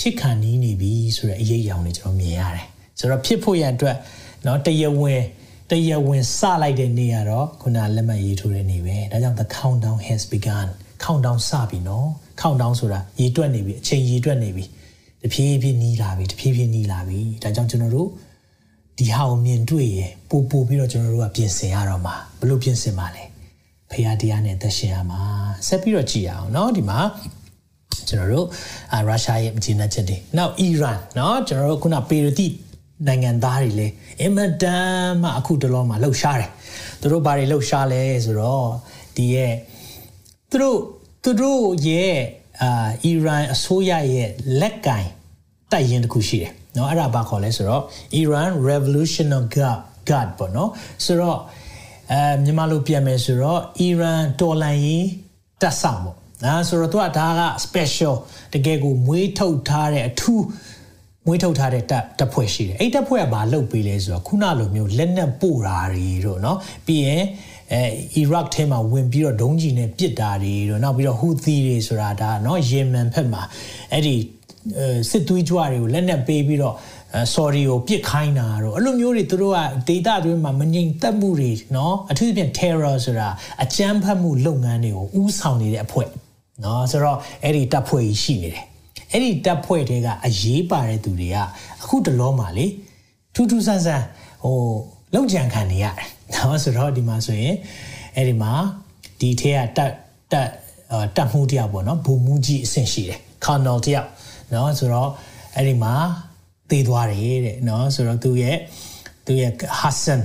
[0.00, 2.66] ဖြစ်ခံနေနေပြီဆိုတဲ့အရေးအယောင်တွေကျွန်တော်မြင်ရတယ်
[2.98, 3.96] ဆိုတော့ဖြစ်ဖို့ရအတွက်
[4.44, 5.26] เนาะတရဝင်း
[5.70, 10.68] တရဝင်စလိုက်တဲ့နေ့ကတော့ခုနလက်မှတ်ရေးထိုးတဲ့နေ့ပဲဒါကြောင့် the countdown has begun
[11.04, 12.06] countdown စပြီเนาะ
[12.40, 14.64] countdown ဆိုတာရေးတွက်နေပြီအချိန်ရေးတွက်နေပြီ
[15.22, 18.08] တဖြည်းဖြည်းနီးလာပြီတဖြည်းဖြည်းနီးလာပြီဒါကြောင့်ကျွန်တော်တို့
[18.98, 23.24] ဒီဟာကိုမြင်တွေ့ရင်ပို့ပို့ပြီးတော့ကျွန်တော်တို့ကပြင်ဆင်ရတော့မှာဘလို့ပြင်ဆင်မှာလဲ
[23.90, 25.20] ဖရာတရားနဲ့သက်ရှင်ရမှာ
[25.66, 26.98] ဆက်ပြီးတော့ကြည့်ရအောင်เนาะဒီမှာ
[28.08, 28.46] ကျွန်တော်တို့
[28.92, 32.46] အာရုရှားရဲ့မကျေနပ်ချက်တွေနောက်အီရန်เนาะကျွန်တော်တို့ခုနပေရတိ
[33.06, 34.88] နိုင်ငံသားတွေလည်းအင်မတန်
[35.22, 36.50] မှအခုတလောမှာလှုပ်ရှားတယ်
[37.00, 38.66] သူတို့ဘာတွေလှုပ်ရှားလဲဆိုတော့
[39.16, 39.54] ဒီရဲ့
[40.50, 40.78] သူတို့
[41.24, 42.16] သူတို့ရဲ့
[42.62, 44.28] အာအီရန်အစိုးရရဲ့
[44.60, 45.06] လက်ကင်
[45.72, 47.82] တိုက်ရင်တစ်ခုရှိတယ်เนาะအဲ့ဒါဘာခေါ်လဲဆိုတော့
[48.20, 50.68] Iran Revolutionary Guard Guard ပေါ့เนาะ
[51.04, 51.38] ဆိုတော့
[52.12, 55.06] အဲမြန်မာလိုပြန်မယ်ဆိုတော့ Iran တော်လှန်ရေး
[55.60, 58.14] တပ်ဆောင်ပေါ့ အဲဆိုတော့သူကဒါက special
[58.52, 60.44] တကယ်ကိုမွေးထုတ်ထားတဲ့အထူး
[61.26, 67.24] မွေးထုတ်ထားတဲ့တပ်တပ်ဖွဲ့ရှိတယ်အဲ့တပ်ဖွဲ့ကဘာလုပ်ပေးလဲဆိုတော့ခုနလိုမျိုးလက်နက်ပို့တာတွေတို့เนาะပြီးရင်
[67.72, 67.82] အဲ
[68.16, 73.42] အီရတ်ထဲမှာဝင်ပြီးတော့ဒုံးကျည်နဲ့ပစ်တာတွေတို့နောက်ပြီးတော့ဟူသီတွေဆိုတာဒါเนาะယီမန်ဘက်မှာ
[73.92, 74.16] အဲ့ဒီ
[75.10, 76.74] စစ်သွေးကြွတွေကိုလက်နက်ပေးပြီးတော့
[77.34, 79.58] sorry ကိုပြစ်ခိုင်းတာတော့အဲ့လိုမျိုးတွေသူတို့က
[79.88, 83.28] ဒေတာတွင်းမှာမငြိမ်သက်မှုတွေเนาะအထူးသဖြင့် terror ဆိုတာ
[83.64, 86.08] အကြမ်းဖက်မှုလုပ်ငန်းတွေကိုဥဆောင်နေတဲ့အဖွဲ့
[86.63, 88.65] နော်ဆိုတော့အဲ့ဒီတပ်ဖွဲ့ကြီးရှိနေတယ်
[89.11, 91.37] အဲ့ဒီတပ်ဖွဲ့တွေကအရေးပါတဲ့သူတွေက
[91.81, 92.65] အခုတလောမှာလေ
[93.35, 94.05] ထူးထူးဆန်းဆန်း
[94.43, 94.57] ဟို
[95.13, 97.55] လောက်ကြံခံနေရတယ်နော်ဆိုတော့ဒီမှာဆိုရင်
[98.15, 98.53] အဲ့ဒီမှာ
[99.19, 99.91] ဒီထဲကတက်
[100.31, 100.49] တက်
[101.15, 104.07] တက်မှုတရားပေါ့နော်ဘုံမှုကြီးအဆင့်ရှိတယ်ကာနော်တရား
[104.53, 105.09] နော်ဆိုတော့
[105.55, 105.93] အဲ့ဒီမှာ
[106.69, 108.57] သေသွားတယ်တဲ့နော်ဆိုတော့သူရဲ့
[109.25, 110.21] သူရဲ့ဟာဆန်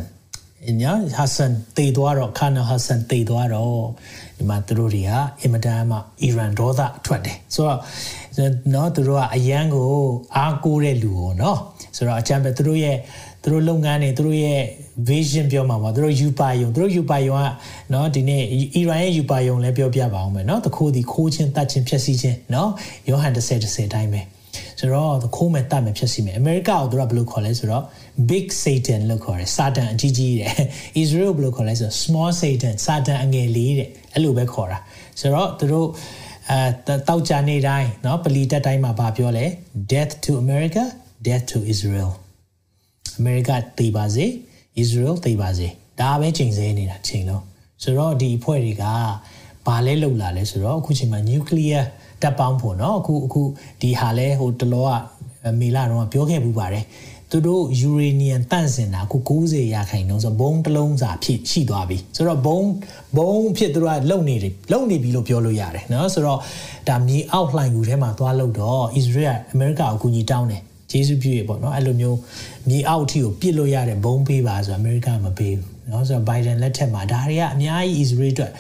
[0.82, 3.80] ညာဟာဆန်သေသွားတော့ခါနဟာဆန်သေသွားတော့
[4.39, 5.11] ဒီမှာသူတို့တွေက
[5.41, 7.79] အင်မတန်မှအီရန်ဒေါသထွက်တယ်ဆိုတော့
[8.71, 9.89] เนาะသူတို့ကအရန်ကို
[10.35, 11.57] အားကိုးတဲ့လူကိုเนาะ
[11.95, 12.97] ဆိုတော့အချမ်းပဲသူတို့ရဲ့
[13.43, 14.61] သူတို့လုပ်ငန်းတွေသူတို့ရဲ့
[15.09, 17.47] vision ပြောမှာပါသူတို့ယူပါယုံသူတို့ယူပါယုံက
[17.91, 18.41] เนาะဒီနေ့
[18.75, 22.67] အီရန်ရဲ့ယူပါယုံလည်းပြောပြပါအောင်မယ်เนาะတခိုးဒီခိုးချင်းတတ်ချင်းဖြည့်ဆည်းချင်းเนาะ
[23.07, 24.21] ယောဟန်30 30အတိုင်းပဲ
[24.79, 27.83] ဆိုတော့တခိုးမဲ့တတ်မဲ့ဖြည့်ဆည်းမယ်အမေရိကကိုသူကဘယ်လိုခေါ်လဲဆိုတော့
[28.29, 30.53] big satan လို့ခေါ်တယ်စာတန်အကြီးကြီးတဲ့
[31.01, 34.79] Israel ဘယ်လိုခေါ်လဲဆိုတော့ small satan စာတန်အငယ်လေးတဲ့အဲ့လိုပဲခေါ်တာ
[35.19, 35.87] ဆိုတော့သူတို့
[36.49, 36.59] အဲ
[37.07, 39.45] တောက်ကြနေတိုင်းเนาะပလီတက်တိုင်းမှာဗာပြောလဲ
[39.91, 40.83] death to america
[41.27, 42.11] death to israel
[43.17, 44.25] အမေရိကတည်ပါစေ
[44.81, 45.67] israel တည်ပါစေ
[46.01, 47.43] ဒါပဲချိန်ဆနေတာချိန်လုံး
[47.83, 48.85] ဆိုတော့ဒီအဖွဲ့တွေက
[49.67, 51.83] ဘာလဲလောက်လာလဲဆိုတော့အခုချိန်မှာ nuclear
[52.21, 53.41] တပ်ပေါင်းဖို့เนาะအခုအခု
[53.81, 54.91] ဒီဟာလဲဟိုတလောက
[55.59, 56.85] မေလာတော့ပြောခဲ့ဘူးပါတယ်
[57.32, 62.60] သူတို့ယူရေနီယံတန့်စင်တာကို90ရာခိုင်နှုန်းဆိုဘုံတစ်လုံးစာဖြစ်ရှိသွားပြီဆိုတော့ဘုံ
[63.16, 66.38] ဘုံဖြစ်သူတို့ကလုံနေတယ်လုံနေပြီလို့ပြောလို့ရတယ်နော်ဆိုတော့
[66.88, 72.18] ဒါမြေအောက်လှိုင်ကူထဲမှာသွားလို့တော့အစ္စရေးကအမေရိကအကူအညီတောင်းတယ်ဂျေစုပြည့်ရေပေါ့နော်အဲ့လိုမျိုး
[72.68, 78.52] မြေအောက်အထိကိုပြစ်လို့ရတဲ့ဘုံပေးပါဆိုတော့အမေရိကမပေးဘူးနော်ဆိုတော့ဘိုင်ဒန်လက်ထက်မှာဒါတွေကအများကြီးအစ္စရေးအတွက်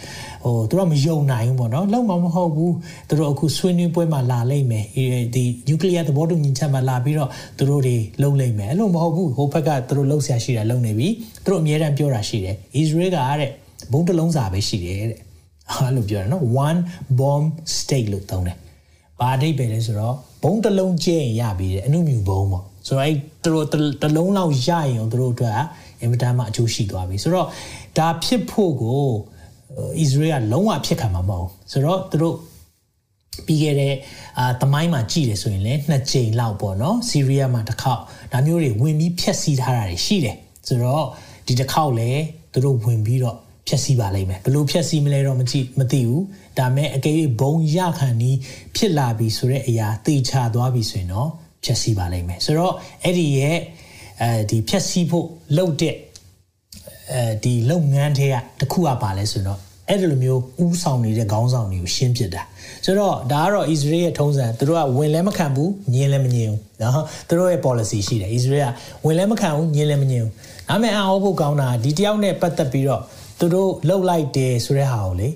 [0.44, 2.74] ဟိုသူတို့မယုံနိုင်ဘူးပေါ့နော်လုံးမမဟုတ်ဘူး
[3.08, 4.84] သူတို့အခုဆွေးနွေးပွဲမှာလာလိမ့်မယ်
[5.34, 11.08] ဒီ nuclear သဘောတူညီချက်မှာလာပြီးတော့သူတို့တွေလုံလိမ့်မယ်အဲ့လိုမဟုတ်ဘူးဟိုဘက်ကသူတို့လှုပ်ရှားရှိတာလုံနေပြီ
[11.44, 13.50] သူတို့အများတန်းပြောတာရှိတယ် Israel ကတဲ့
[13.92, 15.18] ဘုံတစ်လုံးစာပဲရှိတယ်တဲ့
[15.70, 16.80] အဲ့လိုပြောတယ်နော် one
[17.18, 17.44] bomb
[17.78, 18.56] state လို့သုံးတယ်
[19.20, 23.66] ဘာအဓိပ္ပာယ်လဲဆိုတော့ဘုံတစ်လုံးကျဲရင်ရပြီတဲ့အနုမြူဘုံပေါ့ဆိုတော့အဲ့သူတို့
[24.02, 25.60] တစ်လုံးလောက်ရရင်သူတို့အတွက်
[26.00, 27.46] အင်မတန်မှအကျိုးရှိသွားပြီဆိုတော့
[27.98, 29.04] ဒါဖြစ်ဖို့ကို
[29.76, 32.36] ဣသရေလလုံးဝဖြစ်ခံမှာမဟုတ်ဆိုတော့သူတို့
[33.46, 33.94] ပြီးခဲ့တဲ့
[34.38, 38.02] အာတမိုင်းမှာကြည်တယ်ဆိုရင်လည်းနှစ်ကြိမ်လောက်ပေါ့နော်ဆီးရီးယားမှာတစ်ခေါက်
[38.32, 40.36] ဒါမျိုးတွေဝင်ပြီးဖျက်ဆီးထားတာတွေရှိတယ်
[40.68, 41.06] ဆိုတော့
[41.46, 43.36] ဒီတစ်ခေါက်လည်းသူတို့ဝင်ပြီးတော့
[43.68, 46.24] ဖျက်ဆီးပါလိမ့်မယ်ဘလို့ဖျက်ဆီးမလဲတော့မကြည့်မသိဘူး
[46.58, 48.36] ဒါမဲ့အကယ်၍ဘုံရခံနီး
[48.76, 51.28] ဖြစ်လာပြီဆိုတဲ့အရာသိချသွားပြီဆိုရင်တော့
[51.64, 53.58] ဖျက်ဆီးပါလိမ့်မယ်ဆိုတော့အဲ့ဒီရဲ့
[54.22, 55.94] အဲဒီဖျက်ဆီးဖို့လှုပ်တဲ့
[57.12, 62.42] အဲဒီလုပ်ငန်းတွေကတခုကပါလဲဆိုတော့အဲ့ဒီလိုမျိုးဥဆောင်နေတဲ့ခေါင်းဆောင်တွေကိုရှင်းပြတာ
[62.84, 68.70] ဆိုတော့ဒါကတော့ Israel ရဲ့ထုံးစံသူတို့ကဝင်လဲမခံဘူးညင်လဲမညင်ဘူးနော်သူတို့ရဲ့ policy ရှိတယ် Israel
[69.02, 70.32] ကဝင်လဲမခံဘူးညင်လဲမညင်ဘူး
[70.68, 73.02] ဒါပေမဲ့အအောင်ဖို့ကောင်းတာဒီတယောက်နဲ့ပတ်သက်ပြီးတော့
[73.38, 75.28] သူတို့လှုပ်လိုက်တယ်ဆိုတဲ့ဟာကိုလေ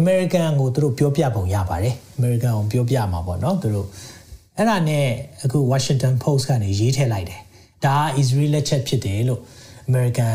[0.00, 3.86] American ကိုသူတို့ပြောပြပုံရပါတယ် American ကိုပြောပြမှာပေါ့နော်သူတို့
[4.56, 5.06] အဲ့ဒါနဲ့
[5.44, 7.40] အခု Washington Post ကနေရေးထည့်လိုက်တယ်
[7.84, 9.40] ဒါက Israel လက်ချက်ဖြစ်တယ်လို့
[9.88, 10.34] American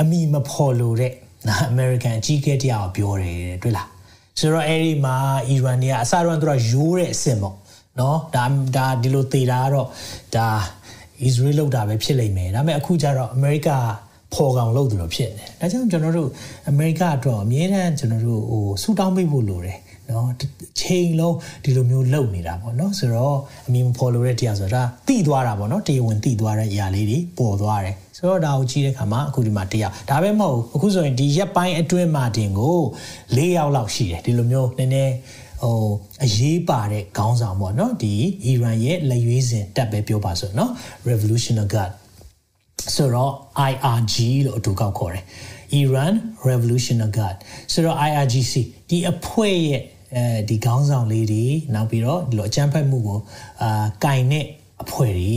[0.00, 1.12] အမိမဖော်လို့တဲ့
[1.72, 3.88] American အကြီးကဲတရားကိုပြောတယ်တွေ့လား
[4.38, 5.16] ဆိုတော့အဲ့ဒီမှာ
[5.48, 7.56] အီရန်တွေကအစတော့သူကရိုးတဲ့အဆင့်ပေါ့
[8.00, 8.44] နော်ဒါ
[8.76, 9.88] ဒါဒီလိုသေးတာကတော့
[10.36, 10.48] ဒါ
[11.28, 13.76] Israel လောက်တာပဲဖြစ်လိမ့်မယ်ဒါပေမဲ့အခုကျတော့ America
[14.34, 16.30] ဖော်ကောင်လုပ်တယ်လို့ဖြစ်နေဒါကြောင့်ကျွန်တော်တို့
[16.72, 19.78] America အတွက်အမြဲတမ်းကျွန်တော်တို့ဟိုဆူတောင်းပေးဖို့လိုတယ်
[20.10, 20.28] နော်
[20.80, 32.78] ချိန်လုံးဒီလိုမျိုးလုပ်နေတာပေါ့နော်ဆိုတော့အမီမဖော်လို့တဲ့တရားဆိုတာတိသွားတာပေါ့နော်တရားဝင်တိသွားတဲ့အရာလေးတွေပေါ်သွားတယ်ဆိုတော့ဒါကိုကြည့်တဲ့အခါမှာအခုဒီမှာတရားဒါပဲမဟုတ်အခုဆိုရင်ဒီရက်ပိုင်းအတွင်းမှာတင်ကို
[33.36, 35.14] ၄ယောက်လောက်ရှိတယ်ဒီလိုမျိုးနည်းနည်း
[35.62, 35.80] ဟို
[36.24, 38.14] အရေးပါတဲ့ခေါင်းဆောင်ပေါ့နော်ဒီ
[38.44, 40.70] အီရန်ရဲ့လက်ရွေးစင်တက်ပဲပြောပါဆိုနော်
[41.08, 41.92] Revolutionary Guard
[42.94, 43.32] ဆိုတော့
[43.70, 44.14] IRG
[44.44, 45.24] လို့အတူကောက်ခေါ်တယ်
[45.82, 46.14] Iran
[46.48, 47.36] Revolutionary Guard
[47.72, 48.54] ဆိုတော့ IRGC
[48.88, 49.82] ဒီအဖွဲ့ရဲ့
[50.15, 53.19] အဲဒီခေါင်းဆောင်လေးတွေနောက်ပြီးတော့ဒီလိုအကြမ်းဖက်မှုကို
[53.61, 54.45] အာကင်တဲ့
[54.83, 55.33] အဖွဲ့တွေ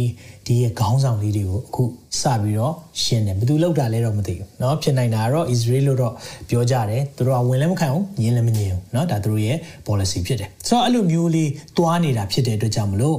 [0.46, 1.82] ဒီရဲ့ခေါင်းဆောင်လေးတွေကိုအခု
[2.20, 6.14] စပြီးတော့ရှင်းတယ်ဘယ်သူလောက်တာလဲတော့မသိဘူးเนาะဖြစ်နိုင်တာကတော့ Israel လို့တော့
[6.48, 13.18] ပြောကြတယ်သူတို့ကဝင်လည်းမခံဘူးညင်းလည်းမညင်းဘူးเนาะဒါသူတို့ရဲ့ policy ဖြစ်တယ်ဆိုတော့အဲ့လိုမျိုးလေးတွားနေတာဖြစ်တဲ့အတွက်ကြောင့်မလို့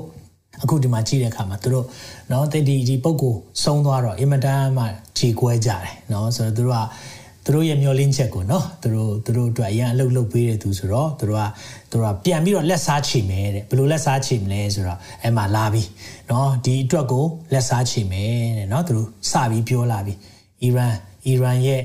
[0.63, 1.85] အခုဒီမှာကြည့်တဲ့အခါမှာသူတို့
[2.29, 2.59] เนาะဒီ
[2.89, 4.83] ဒီပုံကိုဆုံးသွားတော့အင်မတန်မှ
[5.17, 7.18] ခြေကွဲကြတယ်เนาะဆိုတော့သူတို့ကသူ
[7.54, 11.44] တို့ရဲ့မျောလင်းချက်ကိုနော်သူတို့သူတို့အတွက်အရင်အလုပ်လုပ်ပေးတဲ့သူဆိုတော့သူတို့က
[11.90, 15.88] သူတို့ကပြန်ပြီးတော့လက်စားချေမယ်တဲ့ဘယ်လိုလက်စားချေမလဲဆိုတော့အဲ့မှာလာပြီး
[16.30, 20.18] နော်ဒီအတွက်ကိုလက်စားချေမယ်တဲ့နော်သူတို့စပြီးပြောလာပြီး
[20.62, 20.94] အီရန်
[21.26, 21.82] အီရန်ရဲ့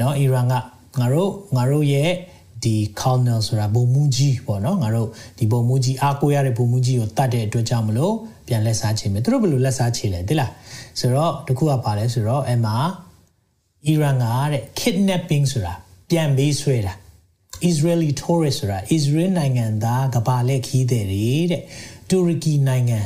[0.00, 0.54] နော်အီရန်က
[1.00, 2.10] ငါတို့ငါတို့ရဲ့
[2.64, 8.14] ဒီ colonel ဆိုတာဘုံမူကြီးပေါ့နော်ငါတို့ဒီဘုံမူကြီးအားကိုရတဲ့ဘုံမူကြီးကိုတတ်တဲ့အတွက်ကြောင့်မလို့
[8.46, 10.52] ပြန်လက်စားချေမယ်သူတို့ဘယ်လိုလက်စားချေလဲသိလား
[11.00, 12.76] ဆိုတော့တခုကပါလဲဆိုတော့အဲ့မှာ
[13.87, 15.73] အီရန်ကတဲ့ kidnapping ဆိုတာ
[16.09, 16.93] ပြန်ပေးဆွဲတာ
[17.69, 21.63] Israeli tourist ဆိုတာ Israel နိုင်ငံသားကဘာလက်ခီးတဲ့တဲ့
[22.09, 22.99] တူရကီနိုင်ငံ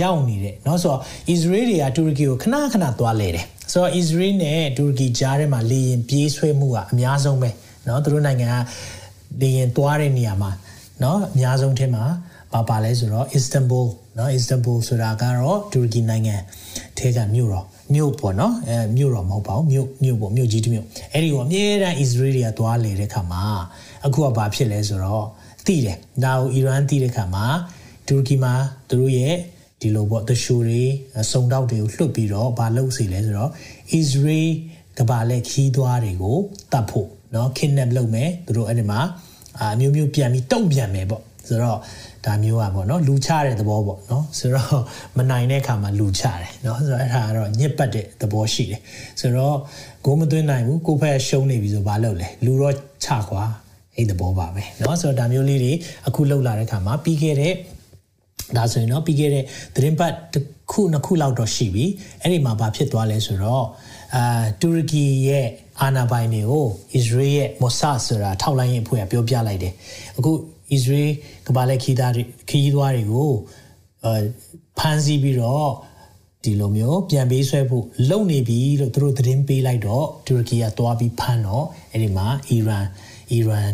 [0.00, 1.00] ရောက်နေတဲ့เนาะဆိုတော့
[1.34, 7.50] Israel တွေကတူရကီကိုခဏခဏသွားလဲတယ်ဆိုတော့ Israel နဲ့တူရကီကြားထဲမှာလေရင်ပြေးဆွဲမှုကအများဆုံးပဲ
[7.86, 8.54] เนาะသူတို့နိုင်ငံက
[9.40, 10.50] လေရင်သွားတဲ့နေရာမှာ
[11.00, 12.04] เนาะအများဆုံးထဲမှာ
[12.52, 13.86] ပါပါလဲဆိုတော့ Istanbul
[14.16, 16.36] เนาะ Istanbul ဆိုတာကတော့တူရကီနိုင်ငံ
[16.98, 23.44] ထဲကမြို့တော် မြို့ပေါ့နော်အဲမြို့တော့မဟုတ်ပါဘူးမြို့မြို့ပေါ့မြို့ကြီးတစ်မြို့အဲ့ဒီကိုအမြဲတမ်း Israel တွေကသွားလေတဲ့ခါမှာ
[24.06, 25.26] အခုကဘာဖြစ်လဲဆိုတော့
[25.66, 27.44] သိတယ်ဒါကိုအီရန်သိတဲ့ခါမှာ
[28.08, 28.52] တူရကီမှာ
[28.88, 29.34] သူတို့ရဲ့
[29.80, 30.82] ဒီ ဒီလိုပေါ့တရှိုတွေ
[31.30, 33.50] စုံတောက်တွေကိုလွှတ်ပြီးတော့ဘာလုပ်စီလဲဆိုတော့
[34.00, 34.48] Israel
[34.98, 36.38] ကဘာလက်ခီးသွားတွေကို
[36.72, 39.00] တတ်ဖို့เนาะ kidnap လုပ်မယ်သူတို့အဲ့ဒီမှာ
[39.60, 41.78] အမျိုးမျိုးပြန်ပြီးတုံ့ပြန်မယ်ပေါ့ ဆိုတော့
[42.26, 44.80] ဒါမျိုးอ่ะပေါ့เนาะလူချတဲ့သဘောပေါ့เนาะဆိုတော့
[45.16, 48.80] မနိုင်တဲ့အခါမှာလူချတယ်เนาะဆိုတော့အဲ့ဒါကတော့ညစ်ပတ်တဲ့သဘောရှိတယ်
[49.20, 49.56] ဆိုတော့
[50.04, 52.74] ဂိုးမသွင်းနိုင်ဘူးကိုယ့်ဖက်ရှုံးနေပြီဆိုဘာလုပ်လဲလူတော့
[53.04, 53.44] ချခွာ
[53.96, 55.72] အဲ့သဘောပါပဲเนาะဆိုတော့ဒါမျိုးလေးတွေ
[56.08, 57.54] အခုလှုပ်လာတဲ့အခါမှာပြီးခဲ့တဲ့
[58.56, 61.84] ဒါဆိုရင်တော့ပြီးခဲ့တဲ့သတင်းပတ်တစ်ခုနှစ်ခုလောက်တော့ရှိပြီ
[62.20, 63.64] အဲ့ဒီမှာဘာဖြစ်သွားလဲဆိုတော့
[64.16, 65.46] အာတူရကီရဲ့
[65.80, 69.72] အာဏာပိုင်တွေကိုအစ္စရေးရဲ့မော်ဆာဆိုတာထောက်လိုင်းရေးအဖွဲ့ကပြောပြလိုက်တယ်
[70.18, 70.32] အခု
[70.75, 71.11] အစ္စရေး
[71.47, 73.31] ကဘာလက်ခီးသားတွေခီးသွားတွေကို
[74.05, 74.21] အာ
[74.79, 75.69] ဖမ်းဆီးပြီးတော့
[76.43, 82.85] ဒီလိုမျိုးပြန်ပေးဆွဲဖို့လုပ်နေပြီလို့သူတို့သတင်းပေးလိုက်တော့တူရကီကသွားပြီးဖမ်းတော့အဲ့ဒီမှာအီရန်
[83.31, 83.69] အီရန်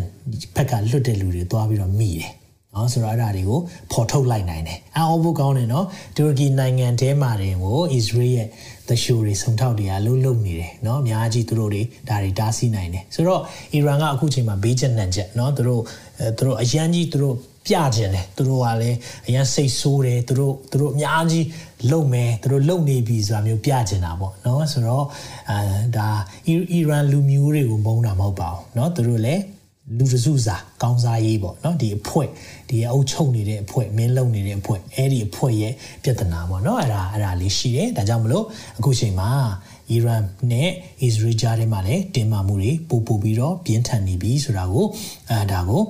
[0.56, 2.32] ဘက်ကလွတ်တဲ့လူတွေသွားပြီးတော့မိတယ်
[2.76, 3.60] နော်ဆိုတော့အဲ့ဒါတွေကို
[3.92, 5.86] ဖော်ထုတ်လိုက်နိုင်တယ်အအောဖို့ကောင်းတယ်နော်
[6.16, 8.48] တူရကီနိုင်ငံထဲမှာတင်ကိုအစ္စရေးရဲ့
[8.88, 13.42] သရှိုးတွေဆုံထောက်တွေကလှုပ်လှုပ်နေတယ်နော်အများကြီးသူတို့တွေဒါတွေတားဆီးနိုင်တယ်ဆိုတော့
[13.74, 15.82] အီရန်ကအခုချိန်မှာဘေးချက်နှံချက်နော်သူတို့
[16.38, 18.98] သူတို့အရန်ကြီးသူတို့ပြကျင်တယ်သူတို့ကလည်း
[19.28, 21.46] အရန်စိတ်ဆိုးတယ်သူတို့သူတို့အများကြီး
[21.92, 25.06] လုံမယ်သူတို့လုံနေပြီဆိုတာမျိုးပြကျင်တာပေါ့နော်ဆိုတော့
[25.50, 25.58] အာ
[25.98, 26.08] ဒါ
[26.48, 29.42] အီရန်လူမျိုးတွေကိုမုန်းတာမဟုတ်ပါဘူးနော်သူတို့လည်း
[29.98, 32.30] လူတစုစာကောင်းစားရေးပေါ့နော်ဒီအဖွဲ့
[32.70, 38.46] ဒီအုပ်ချုပ်နေတဲ့အဖွဲ့မင်းလုံနေတဲ့အဖွဲ့အဲ့ဒီအဖွဲ့ရဲ့ပြဿနာပေါ့နော်အဲ့ဒါအဲ့ဒါလေးရှိတယ်ဒါကြောင့်မလို့
[38.78, 39.30] အခုချိန်မှာ
[39.92, 40.70] အီရန်နဲ့
[41.02, 44.86] အစ္စရေးကြားထဲမှာလည်းတင်မာမှုတွေပို့ပို့ပြီးတော့ပြင်းထန်နေပြီဆိုတာကို
[45.32, 45.84] အဲဒါကို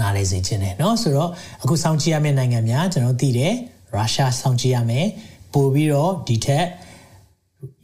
[0.00, 1.30] နားလည်စေချင်တယ်เนาะဆိုတော့
[1.62, 3.54] အခုစောင့်ကြည့်ရမယ့်နိုင်ငံများကျွန်တော်သိတယ်
[3.94, 5.06] ရုရှားစောင့်ကြည့်ရမယ်
[5.54, 6.64] ပို့ပြီးတော့ဒီထက်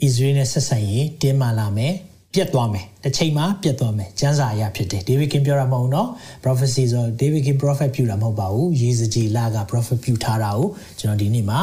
[0.03, 1.95] အစ္စရေးနဲ့ဆက်ဆံရေးတင်းမာလာမယ်
[2.35, 6.09] ပြတ်သွားမယ်တစ်ချိန်မှာပြတ်သွားမယ်ကျမ်းစာအရဖြစ်တယ်ဒေးဗစ်ကင်ပြောတာမဟုတ်နော်
[6.45, 10.69] prophecy ဆိုဒေးဗစ်ကင် prophet ပြုတာမဟုတ်ပါဘူးယေဇကြီးလာက prophet ပြုထားတာကို
[11.01, 11.61] ကျွန်တော်ဒီနေ့မှာ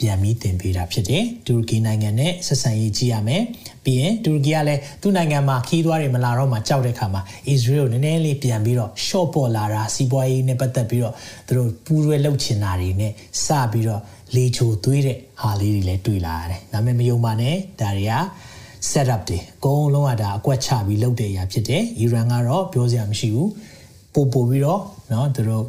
[0.00, 3.42] ပြန်ပြီးသင်ပေးတာဖြစ်တယ်တူရကီနိုင်ငံနဲ့ဆက်ဆံရေးကြည့်ရမယ်
[3.84, 7.22] ပြီးရင်တူရကီကလည်းသူ့နိုင်ငံမှာခီးသွားတွေမလာတော့မှကြောက်တဲ့ခါမှာ
[7.54, 11.14] Israel ကိုနည်းနည်းလေးပြန်ပြီးတော့ short ပေါ်လာတာစီးပွားရေးနဲ့ပတ်သက်ပြီးတော့
[11.46, 13.12] သူတို့ပူးရွဲလှုပ်ချင်တာတွေနဲ့
[13.44, 14.02] စပြီးတော့
[14.34, 18.14] လေချိုသွေးတဲ့ဟာလေးတွေလည်းတွေ့လာရတယ်ဒါပေမဲ့မယုံပါနဲ့ဒါတွေက
[18.90, 23.48] set up တွေအကုန်လုံးကဒါအကွက်ချပြီးလုပ်တဲ့အရာဖြစ်တယ်။ Iran ကတော့ပြောစရာမရှိဘူး။
[24.14, 25.64] ပို့ပို့ပြီးတော့เนาะသူတို့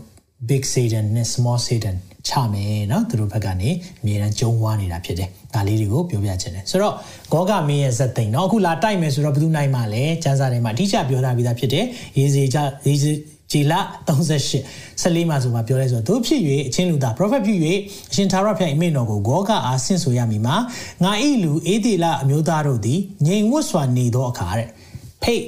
[0.49, 1.95] big Satan နဲ့ small Satan
[2.27, 3.69] ချမယ်เนาะသူတို့ဘက်ကနေ
[4.01, 6.95] အမြဲတမ်းကျုံးဝါနေတာဖြစ်တယ်။ဒါလေးတွေကိုပြောပြချင်တယ်။ဆိုတော့
[7.31, 11.85] ဂောဂမင်းရဲ့ဇက်သိန်းเนาะအခုလာတိုက်မယ်ဆိုတော့ဘယ်သူနိုင်မှလဲ။ကျန်းစာထဲမှာအတိအကျပြောထားပြီးသားဖြစ်တယ်။
[12.17, 13.11] ရေးစီကြရေးစီ
[13.51, 17.59] ဂျီလာ38 14မှာဆိုမှာပြောလဲဆိုတော့သူဖြစ်၍အချင်းလူသား prophet ဖြစ်၍
[18.11, 20.55] အရှင်သာရဖျားအမိန့်တော်ကိုဂောကအားဆင့်ဆိုရမည်မှာ
[21.03, 24.67] ငါဤလူအေဒီလာအမျိုးသားတို့သည်ငြိမ်ဝတ်စွာနေသောအခါတဲ့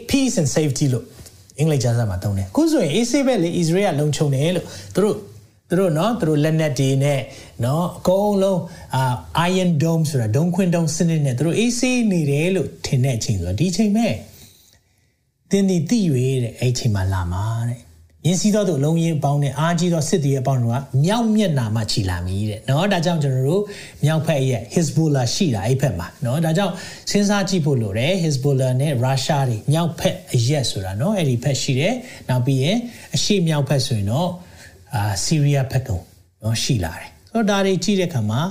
[0.09, 1.05] peace and safety လို့
[1.59, 5.17] အင်္ဂလိပ်ကျမ်းစာမှာသုံးတယ်ခုဆိုရင် AC ပဲလေ Israel လုံခြုံတယ်လို့သူတို့
[5.69, 7.19] သူတို့เนาะသူတို့လက်နက်တွေနဲ့
[7.61, 8.61] เนาะအကုန်လုံး
[8.95, 9.03] အာ
[9.49, 11.81] iron dome ဆိုတာဒုံခွင်းဒုံစနစ်နဲ့သူတို့ AC
[12.11, 14.07] နေတယ်လို့ထင်တဲ့အချိန်ဆိုတော့ဒီအချိန်ပဲ
[15.51, 17.83] တင်းဒီတိရွေးတဲ့အဲ့ချိန်မှာလာမှာတဲ့
[18.25, 23.63] မြင်းစည်းသောသူအလုံးရင်းပေါင်းတဲ့အားကြီးသောစစ်သည်ရဲ့ပေါင်းတို့ကမြောက်မျက်နာမှခြီလာမည်တဲ့เนาะဒါကြောင့်ကျွန်တော်တို့
[24.05, 26.73] မြောက်ဖက်ရဲ့ Hezbollah ရှိတာအဲ့ဖက်မှာเนาะဒါကြောင့်
[27.11, 31.93] စဉ်းစားကြည့်ဖို့လိုတယ် Hezbollah နဲ့ Russia တွေမြောက်ဖက်အရက်ဆိုတာเนาะအဲ့ဒီဖက်ရှိတယ်
[32.29, 32.77] နောက်ပြီးရင်
[33.15, 34.29] အရှေ့မြောက်ဖက်ဆိုရင်တော့
[34.93, 36.03] အာဆီးရီးယားဖက်ကောင်
[36.41, 38.41] เนาะရှိလာတယ်ဆိုတော့ဒါတွေကြည့်တဲ့အခါမှာ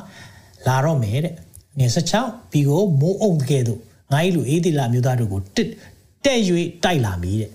[0.66, 1.34] လာတော့မယ်တဲ့
[1.78, 3.80] ငယ်16ပြီးကိုမိုးအုံကဲ့သို့
[4.12, 5.68] ငါးဤလူအေးဒီလာမျိုးသားတို့ကိုတက်
[6.24, 6.38] တဲ့၍
[6.84, 7.50] တိုက်လာမည်တဲ့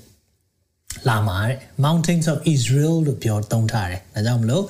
[1.08, 4.66] လာမှာတဲ့ Mountains of Israel လို့ပြောသုံးထားတယ်။ဒါကြောင့်မလို့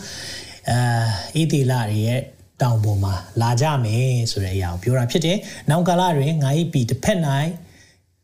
[0.69, 0.79] အာ
[1.35, 2.19] အေဒီလာရဲ့
[2.61, 5.37] တောင်ပေါ်မှာလာကြမယ်ဆိုတဲ့အရာကိုပြောတာဖြစ်တယ်။
[5.69, 7.19] နောက်ကာလတွင်ငါ၏ပြည်တစ်ဖက်၌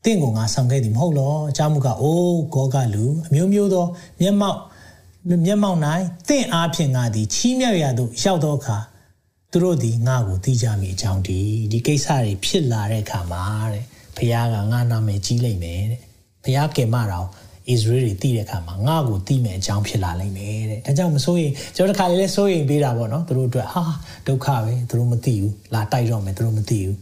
[0.04, 3.86] တင့်ကိုငါဆောင်ခဲ့သည်မဟုတ်လော။အကြောင်းမူကအိုးဂောကလူအမျိုးမျိုးသော
[4.22, 4.60] မျက်မှောက်
[5.45, 5.81] မျက်မှောက်၌
[6.29, 8.79] တင့်အားဖြင့်ငါသည်ချီးမြှောက်ရသို့ရောက်သောအခါ
[9.53, 11.39] သူတို့သည်ငါ့ကိုသိကြမိအကြောင်းဒီ
[11.72, 13.85] ဒီကိစ္စတွေဖြစ်လာတဲ့အခါမှာတဲ့
[14.16, 16.01] ဘုရားကငါနာမည်ကြီးလိုက်မယ်တဲ့
[16.45, 17.29] ဘုရားကယ်မတော်ဣ
[17.66, 23.85] သရေလတွေသိတဲ့အခါမှာငါ့ကိုသိမယ်အကြောင်းဖြစ်လာလိမ့်မယ်တဲ့ဒါကြောင့်မစိုးရင်ကျွန်တော်တခါလေးလဲစိုးရင်ပေးတာပေါ့နော်သူတို့အတွက်ဟာ
[24.26, 26.97] ဒုက္ခပဲသူတို့မသိဘူးလာတိုက်တော့မယ်သူတို့မသိဘူး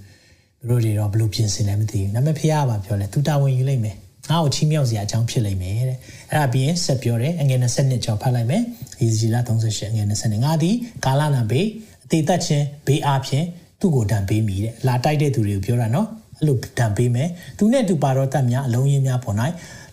[0.60, 3.96] သူတို့တွေတော့ဘလို့ပြင်ဆင်လဲမသိဘူးဒါပေမဲ့ဖះကပြောလဲသူတာဝန်ယူလိုက်မယ်
[4.30, 5.98] ငါ့ကိုချီးမြှောက်စရာအကြောင်းဖြစ်လိမ့်မယ်တဲ့
[6.30, 8.62] အဲ့ဒါပြီးရင်ဆက်ပြောတယ်အငယ်20ကျော်ဖတ်လိုက်မယ်
[9.00, 10.74] ယေဇီလာ38အငယ်20ငါသည်
[11.04, 11.68] ကာလနာဘေး
[12.04, 13.46] အသေးသက်ခြင်းဘေးအားဖြင့်
[13.80, 16.08] သူ့ကိုတံပေးမိတဲ့လာတိုက်တဲ့သူတွေကိုပြောတာနော်
[16.38, 19.36] အဲ့လိုတံပေးမယ်သူနဲ့တူပါတော့တတ်များအလုံးရင်းများပေါ်၌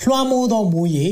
[0.03, 1.07] လွှမ်းမိုးသောမိုးရေ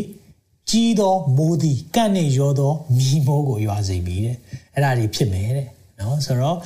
[0.69, 4.35] ကြီးသောမိုးသည်ကန့်နဲ့ရောသောမီးမိုးကိုရွာစေပြီတဲ့
[4.73, 5.67] အဲ့ဒါတွေဖြစ်မယ်တဲ့
[5.99, 6.57] နော်ဆိုတော့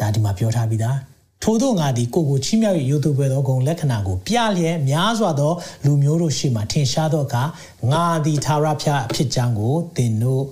[0.00, 0.96] ဒါဒီမှာပြောထားပြီးသား
[1.42, 5.52] ထို့သောငါသည်ကိုကိုချီးမြှောက်၍ရိုးသူပွဲသောဂုံလက္ခဏာကိုပြလျက်များစွာသော
[5.84, 7.44] လူမျိုးတို့ရှေ့မှထင်ရှားသောအခါ
[7.92, 10.44] ငါသည်သာရဖျားအဖြစ်ကြောင်းကိုသင်တို့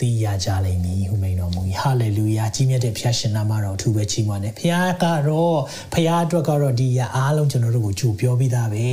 [0.00, 5.58] သိရကြလိမ့်မည်ဟုမိန်တော်မူ၏ဟာလေလုယာကြီးမြတ်တဲ့ဖခင်ရှင်နာမတော်အထူးပဲချီးမွမ်းတယ်ဖခင်ကတော့
[5.92, 8.86] ဖခင်အတွက်ကတော့ဒီရအားလုံးကျွန်တော်တို့ကိုကြိုပြောပြီးသားပဲ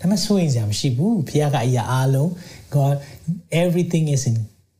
[0.00, 2.30] ဒါပေမဲ့စိုးရင်စရာမရှိဘူးဖခင်ကအရာအားလုံး
[2.74, 2.96] God
[3.62, 4.36] everything is in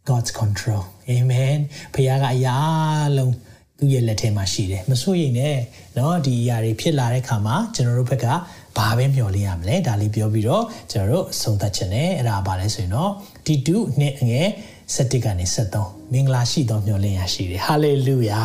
[0.08, 0.82] God's control
[1.14, 1.58] amen
[1.94, 3.32] ဖခင်ကအရာအားလုံး
[3.77, 5.57] သူ့ရဲ့လက်ထဲမှာရှိတယ်မစိုးရိမ်နဲ့
[5.95, 8.25] เนาะဒီအရာတွေဖြစ်လာတဲ့ခါမှာကျွန်တော်တို့ဘက်က
[8.77, 13.11] ဘာပဲမျှော်လင့်ရမလဲဒါလေးပြောပြီးတော့ကျွန်တော်တို့ဆုံးသက်ခြင်းနဲ့အဲ့ဒါပါလဲဆိုရင်တော့
[13.45, 14.47] ဒီ2နှစ်ငယ်
[14.95, 15.45] 7ကနေ
[15.79, 18.41] 73မင်္ဂလာရှိသောမျှော်လင့်ရရှိတယ်ဟာလေလုယာ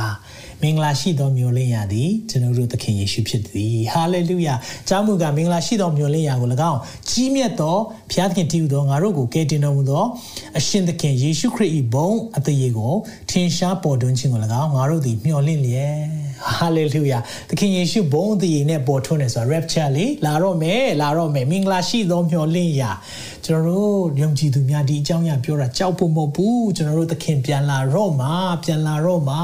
[0.64, 4.56] မင်္ဂလာရှိသောမျှော်လင့်ရသည်ကျွန်တော်တို့သခင်ယေရှုဖြစ်သည်ဟာလေလုယာ
[4.90, 7.78] ကြောင်းမူကမင်္ဂလာရှိသောမျှော်လင့်ရကို၎င်းကြီးမြတ်သော
[8.12, 10.04] ဘုရားသခင်တည်ဟူသောငါတို့ကိုကယ်တင်တော်မူသော
[10.58, 12.94] အရှင်သခင်ယေရှုခရစ်၏ဘုန်းအသေးကို
[13.30, 17.18] ထင်ရှားပေါ်တွန်းခြင်းကို၎င်းငါတို့သည်မျှော်လင့်လျက် ဟာလေလုယာ
[17.50, 22.84] သခင်ယေရှုဘုန်းအသေးနဲ့ပေါ်ထွန်းတယ်ဆိုတာ rapture လေလာတော့မယ်လာတော့မယ်မင်္ဂလာရှိသောမျှော်လင့်ရ
[23.46, 28.34] ကျွန်တော်တို့ယုံကြည်သူများဒီအကြောင်းအရာပြောတာကြောက်ဖို့မဟုတ်ဘူးကျွန်တော်တို့သခင်ပြန်လာတော့မှာ
[28.64, 29.42] ပြန်လာတော့မှာ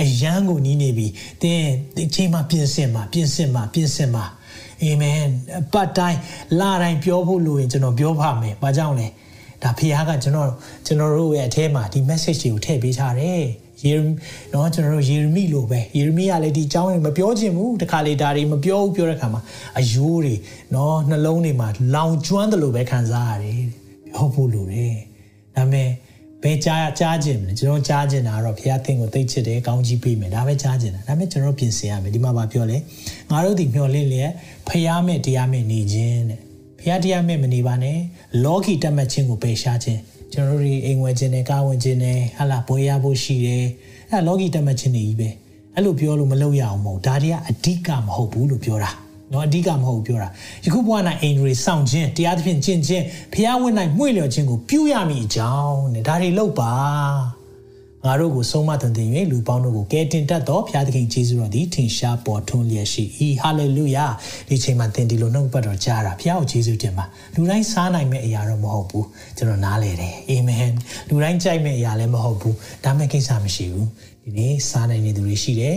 [0.00, 1.06] အယံကိုနီးနေပြီ
[1.42, 4.24] တင်းဒီချိန်မှာပြင်ဆင်မှာပြင်ဆင်မှာပြင်ဆင်မှာ
[4.82, 5.20] အာမင်
[5.72, 6.18] ပတ်တိုင်း
[6.60, 9.08] လာတိုင်းပြောဖို့လို့ရင်ကျွန်တော်ပြောပါမယ်ဘာကြောင့်လဲ
[9.62, 10.48] ဒါဖခင်ကကျွန်တော်
[10.86, 13.44] ကျွန်တော်တို့ရဲ့အထဲမှာဒီ message တွေကိုထည့်ပေးထားတယ်
[13.85, 13.97] ယေရ
[14.51, 19.41] เนาะကျွန်တော်တို့ယေရမိလိုပဲယေရမိကလည်းဒီအကြောင်းတွေမပြောချင်ဘူးတခါလေဒါတွေမပြောဘူးပြောတဲ့ခါမှာ
[19.79, 20.35] အယိုးတွေ
[20.71, 23.63] เนาะနှလုံးတွေမှာလောင်ကျွမ်းတယ်လို့ပဲခံစားရတယ်
[24.07, 24.95] ပြောဖို့လိုတယ်
[25.55, 25.89] ဒါပေမဲ့
[26.43, 32.77] ဘယ်ကြားကြားခြင်းလဲကျွန်တော်ကြားခြင်းတာကတော့ဘုရားသင်ကိုသိချစ်တယ်ကောင်းကြီးပေးမယ်ဒါပဲကြားခြင်းတာဒါပေမဲ့ကျွန်တော်ပြင်ဆင်ရမယ်ဒီမှာဗာပြောလဲ
[33.31, 34.31] ငါတို့ဒီမျော်လင့်လျက်
[34.69, 36.39] ဖျားမဲ့တရားမဲ့နေခြင်းတဲ့
[36.81, 37.97] ဖျားတရားမဲ့မနေပါနဲ့
[38.43, 39.99] လောကီတတ်မှတ်ခြင်းကိုပယ်ရှားခြင်း
[40.32, 43.64] ကျွန်တော်တို့အိမ်ဝင်ခြင်းနဲ့ကားဝင်ခြင်းနဲ့ဟာလာဘွေရဖို့ရှိတယ်
[44.10, 45.28] အဲ့လောကီတတ်မှတ်ခြင်းတွေကြီးပဲ
[45.74, 48.90] အဲ့လိုပြောလို့မလုပ်ရအောင်မဟုတ်ဒါတွေကအဓိကမဟုတ်ဘူးလို့ပြောတာ
[49.32, 50.28] နော်အဓိကမဟုတ်ပြောတာ
[50.64, 56.72] ယခုဘဝ၌အိန္ဒြေစောင့်ခြင်းတရားသဖြင့်ကျင့်ခြင်းဖျားဝင်၌မှု့လျော်ခြင်းကိုပြုရမည်အကြောင်းနဲ့ဒါတွေလုပ်ပါ
[58.04, 63.04] ငါတို့ကိုဆုံးမသွန်သင်၍လူပေါင်းတို့ကိုကယ်တင်တတ်သောဘုရားသခင်ယေရှုတော်သည်ထင်ရှားပေါ်ထွန်းလျက်ရှိ၏
[63.40, 64.06] ဟာလေလုယာ
[64.48, 70.72] ဒီချိန်မှာသင်ဒီလိုနှုတ်ပတ်တော်ကြားတာဘုရားကိုယေရှုတင်ပါလူတိုင်းစားနိုင်မယ့်အရာတော့မဟုတ်ဘူးကျွန်တော်နားလေတယ်အာမင်
[71.08, 73.88] လူတိုင်းကြိုက်မယ့်အရာလည်းမဟုတ်ဘူးဒါမဲ့ကိစ္စမရှိဘူး
[74.24, 75.76] ဒီနေ့စားနိုင်တဲ့သူတွေရှိတယ်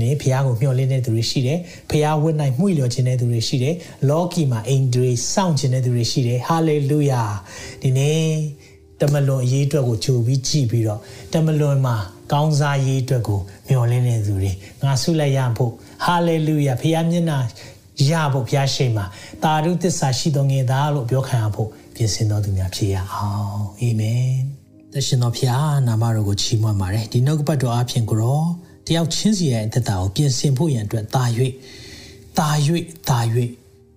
[0.00, 1.58] နေဖះကိုမျှော်လင့်တဲ့သူတွေရှိတယ်
[1.90, 3.74] ဖះဝတ်နိုင်မှု့လျော်ခြင်းတဲ့သူတွေရှိတယ်
[4.08, 7.22] လောကီမှာအိမ်တွေစောင့်ခြင်းတဲ့သူတွေရှိတယ်ဟာလေလုယာ
[7.82, 8.22] ဒီနေ့
[9.02, 11.00] တမလွန်အရေးအတွက်ကိုကြိုပြီးကြည့်ပြီးတော့
[11.32, 11.96] တမလွန်မှာ
[12.32, 15.72] ကောင်းစားရေးအတွက်ကိုမျှော်လင့်တဲ့သူတွေငါဆုလိုက်ရဖို့
[16.04, 17.38] ဟာလေလုယာဖះမျက်နှာ
[18.10, 19.06] ရဖို့ဘုရားရှိခိုးမှာ
[19.42, 24.32] တာရုသစ္စာရှိတော်ငယ်သားလို့ပြောခံရဖို့ပြင်ဆင်တော်သူများဖြစ်ရအောင်အာမင်
[24.92, 28.42] သရှင်တော်ဖျားနာမတော်ကိုချီးမွမ်းပါတယ်ဒီနှုတ်ကပတ်တော်အဖင်ကိုရော
[28.86, 31.24] တယောက်ချင်းစီရဲ့အသက်တာကိုပြင်ဆင်ဖို့ရန်အတွက်တာ၍
[32.38, 32.48] တာ၍
[33.08, 33.18] တာ၍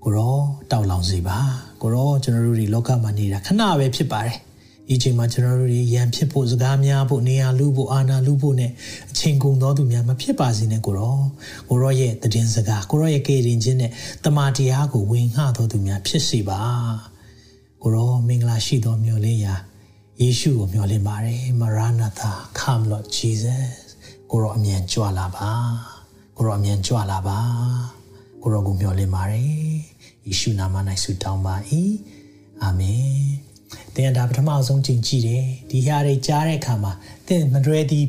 [0.03, 0.35] ကိုရော
[0.71, 1.37] တောက်လောင်စေပါ
[1.81, 4.37] ကိုရောကျွန်တော်တို့ဒီလောကမှာနေတာခဏပဲဖြစ်ပါတယ်
[4.87, 8.71] ဒီချိန်မှာကျွန်တော်တို့ရန်ဖြစ်ဖို့စကားများဖို့နေရာလူဖို့အာဏာလူဖို့နဲ့
[9.11, 11.17] အချိန်ကုန်သောသူများမဖြစ်ပါစေနဲ့ကိုရော
[11.69, 13.91] ကိုရောရဲ့တည်င်းစကားကိုရောရဲ့ကေရင်ချင်းနဲ့
[14.23, 16.61] တမန်တရားကိုဝင်ငှသောသူများဖြစ်စေပါ
[17.81, 19.55] ကိုရောမင်္ဂလာရှိသောမျိုးလေးရာ
[20.21, 23.85] ယေရှုကိုမျှော်လင့်ပါတယ်မရနာသာ come lord jesus
[24.31, 25.49] ကိုရောအမြန်ကြွလာပါ
[26.37, 27.39] ကိုရောအမြန်ကြွလာပါ
[28.41, 29.45] ကိုရောကိုမျှော်လင့်ပါတယ်
[30.25, 31.55] ယေရှုနာမ၌ဆုတောင်းပါ၏
[32.63, 33.44] အာမင်
[33.95, 36.91] သင်ဒါပထမဆုံးချိန်ကြည့်တယ်ဒီဟာတွေကြားတဲ့အခါမှာ
[37.27, 38.01] သင်မ ready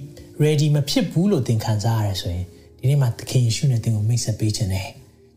[0.44, 2.44] ready မဖြစ်ဘူးလို့သင်ခံစားရတယ်ဆိုရင်
[2.78, 4.90] ဒီနေ့မှာသခင်ယေရှုနဲ့သင်ကိုမိတ်ဆက်ပေးခြင်းတယ်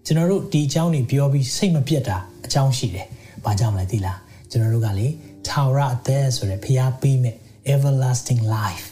[0.05, 3.07] ကျွန်တော်တို့ဒီအကြောင်းတွေပြောပြီးစိတ်မပြတ်တာအကြောင်းရှိတယ်။
[3.45, 5.07] ဘာကြောင့်လဲသိလားကျွန်တော်တို့ကလေ
[5.47, 7.35] ထာဝရအသက်ဆိုတဲ့ဖျားပေးမဲ့
[7.73, 8.85] everlasting life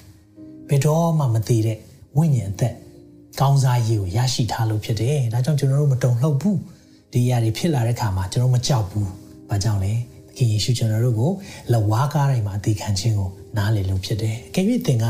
[0.69, 1.77] ဘယ်တော့မှမသေးတဲ့
[2.17, 2.73] ဝိညာဉ်အသက်
[3.39, 6.57] ကောင်းစားရေးကိုရရှိထားလို့ဖြစ်တယ်။ဒါကြောင့်ကျွန်တော်တို့မတုံ့လှုပ်ဘူး။
[7.13, 9.07] ဒီအရာတွေဖြစ်လာတဲ့အခါမှာကျွန်တော်မကြောက်ဘူး။
[9.49, 11.31] ဘာကြောင့်လဲ။သ ခင်ယေရှုကျွန်တော်တို့ကို
[11.73, 15.05] လဝါကားတိုင်းမှာအသေးခံခြင်းကိုနားလည်လို့ဖြစ်တယ်။အကယ်၍သင်က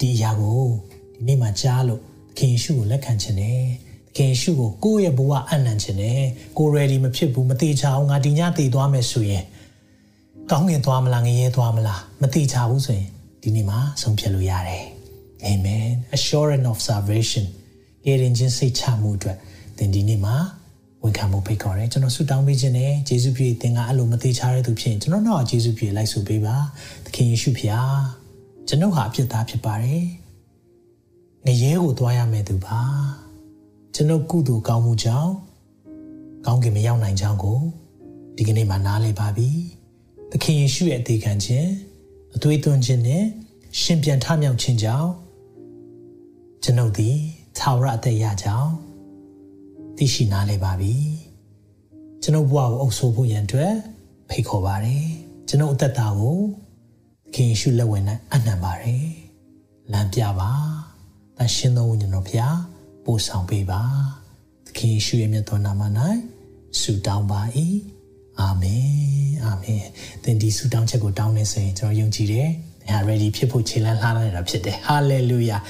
[0.00, 2.02] ဒီအရာကိုဒီနေ့မှကြားလို့သ
[2.38, 3.60] ခင်ယေရှုကိုလက်ခံခြင်းနဲ့
[4.08, 6.20] သခင်ယေရှုကိုကိုယ့်ရဲ့ဘဝအနံ့ခြင်းနဲ့
[6.58, 9.44] ကိုယ် ready မဖြစ်ဘူးမသေးချအောင်ငါဒီညတည်သွားမယ်ဆိုရင်
[10.50, 13.08] ကောင်းငင်သွားမလားငရဲသွားမလားမသေးချဘူးဆိုရင်
[13.42, 14.84] ဒီနေ့မှဆုံးဖြတ်လို့ရတယ်။
[15.50, 17.46] Amen assurance of salvation
[18.04, 19.36] ကယ်တင်ခြင်းစိတ်ချမှုအတွက်
[19.78, 20.36] သင်ဒီနေ့မှာ
[21.02, 26.56] ဝန်ခံမှုဖိတ်ခေါ်တယ်ကျွန်တော်ဆုတောင်းပေးခြင်းနဲ့ယေရှုပြည့်သင်ကအဲ့လိုမသေးချတဲ့သူဖြစ်ရင်ကျွန်တော်တော့ယေရှုပြည့်လိုက်ဆိုပေးပါ
[27.04, 27.96] သခင်ယေရှုဖျား
[28.68, 30.04] ကျွန်ုပ်ဟာအဖြစ်သားဖြစ်ပါတယ်
[31.46, 32.80] ငရဲကိုသွားရမယ်သူပါ
[33.94, 35.32] ကျွန်ုပ်ကုသိုလ်ကောင်းမှုကြောင့်
[36.46, 37.60] ကောင်းကင်မရောက်နိုင်ကြောင်းကို
[38.36, 39.50] ဒီကနေ့မှနားလည်ပါပြီ
[40.30, 41.70] သခင်ယေရှုရဲ့အသေးခံခြင်း
[42.34, 43.24] အသွေးသွင်းခြင်းနဲ့
[43.80, 45.10] ရှင်ပြန်ထမြောက်ခြင်းကြောင့်
[46.62, 47.16] ကျွန်ုပ်သည်
[47.58, 48.72] သာဝရအသက်ရကြောင်း
[49.96, 50.94] သိရှိနားလည်ပါပြီ
[52.22, 53.74] ကျွန်ုပ်ဘဝကိုအုပ်ဆိုးဖို့ရန်အတွက်
[54.30, 55.06] ဖိတ်ခေါ်ပါတယ်
[55.48, 59.06] ကျွန်ုပ်အသက်တာကိုသခင်ယေရှုလက်ဝင်၌အနံပါတယ်
[59.92, 60.50] လမ်းပြပါ
[61.38, 62.56] တန်ရှင်သောဝိညာဉ်တော်ဖျား
[63.04, 63.82] ပို့ဆောင်ပေးပါ
[64.66, 65.82] သခင်ယေရှုရဲ့မြတ်တော်နာမ၌
[66.80, 67.40] ဆုတောင်းပါ၏
[68.40, 68.86] အာမင်
[69.44, 69.84] အာမင်
[70.22, 72.48] သင်ဒီဆုတောင်းချက်ကိုတောင်းနေဆိုရင်ကျွန်တော်ယုံကြည်တယ်။
[72.90, 75.60] ဒါ ready ဖြစ်ဖို့ခြေလမ်းလှမ်းနေတာဖြစ်တယ်။ hallelujah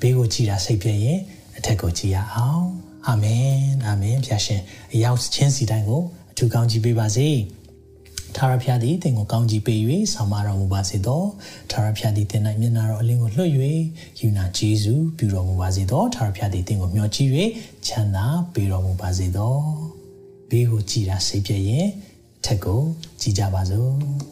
[0.00, 1.20] ဘေးကိုကြည်တာစိတ်ပြည့်ရင်
[1.56, 2.68] အထက်ကိုကြည်ရအောင်။
[3.08, 3.52] အာမင်
[3.86, 4.60] အာမင်ဖျာရှင်
[4.92, 7.28] အရောက်ချင်းစီတိုင်းကိုအထူးကောင်းကြီးပေးပါစေ။
[8.36, 9.80] ထာဝရဘုရားသည်သင်ကိုကောင်းကြီးပေး၍
[10.12, 11.22] ဆောင်မတော်မူပါစေသော။
[11.70, 13.50] ထာဝရဘုရားသည်သင်၌မျက်နာတော်အလင်းကိုလွှတ်၍
[14.20, 17.30] ယူနာဂျေဇုပြုတော်မူပါစေသော။ထာဝရဘုရားသည်သင်ကိုမျှော်ကြည့်၍
[17.86, 19.56] ချမ်းသာပေးတော်မူပါစေသော။
[20.50, 21.88] ဘေးကိုကြည်တာစိတ်ပြည့်ရင်
[22.44, 22.80] ထက်ကို
[23.20, 24.31] ကြည်ကြပါစို့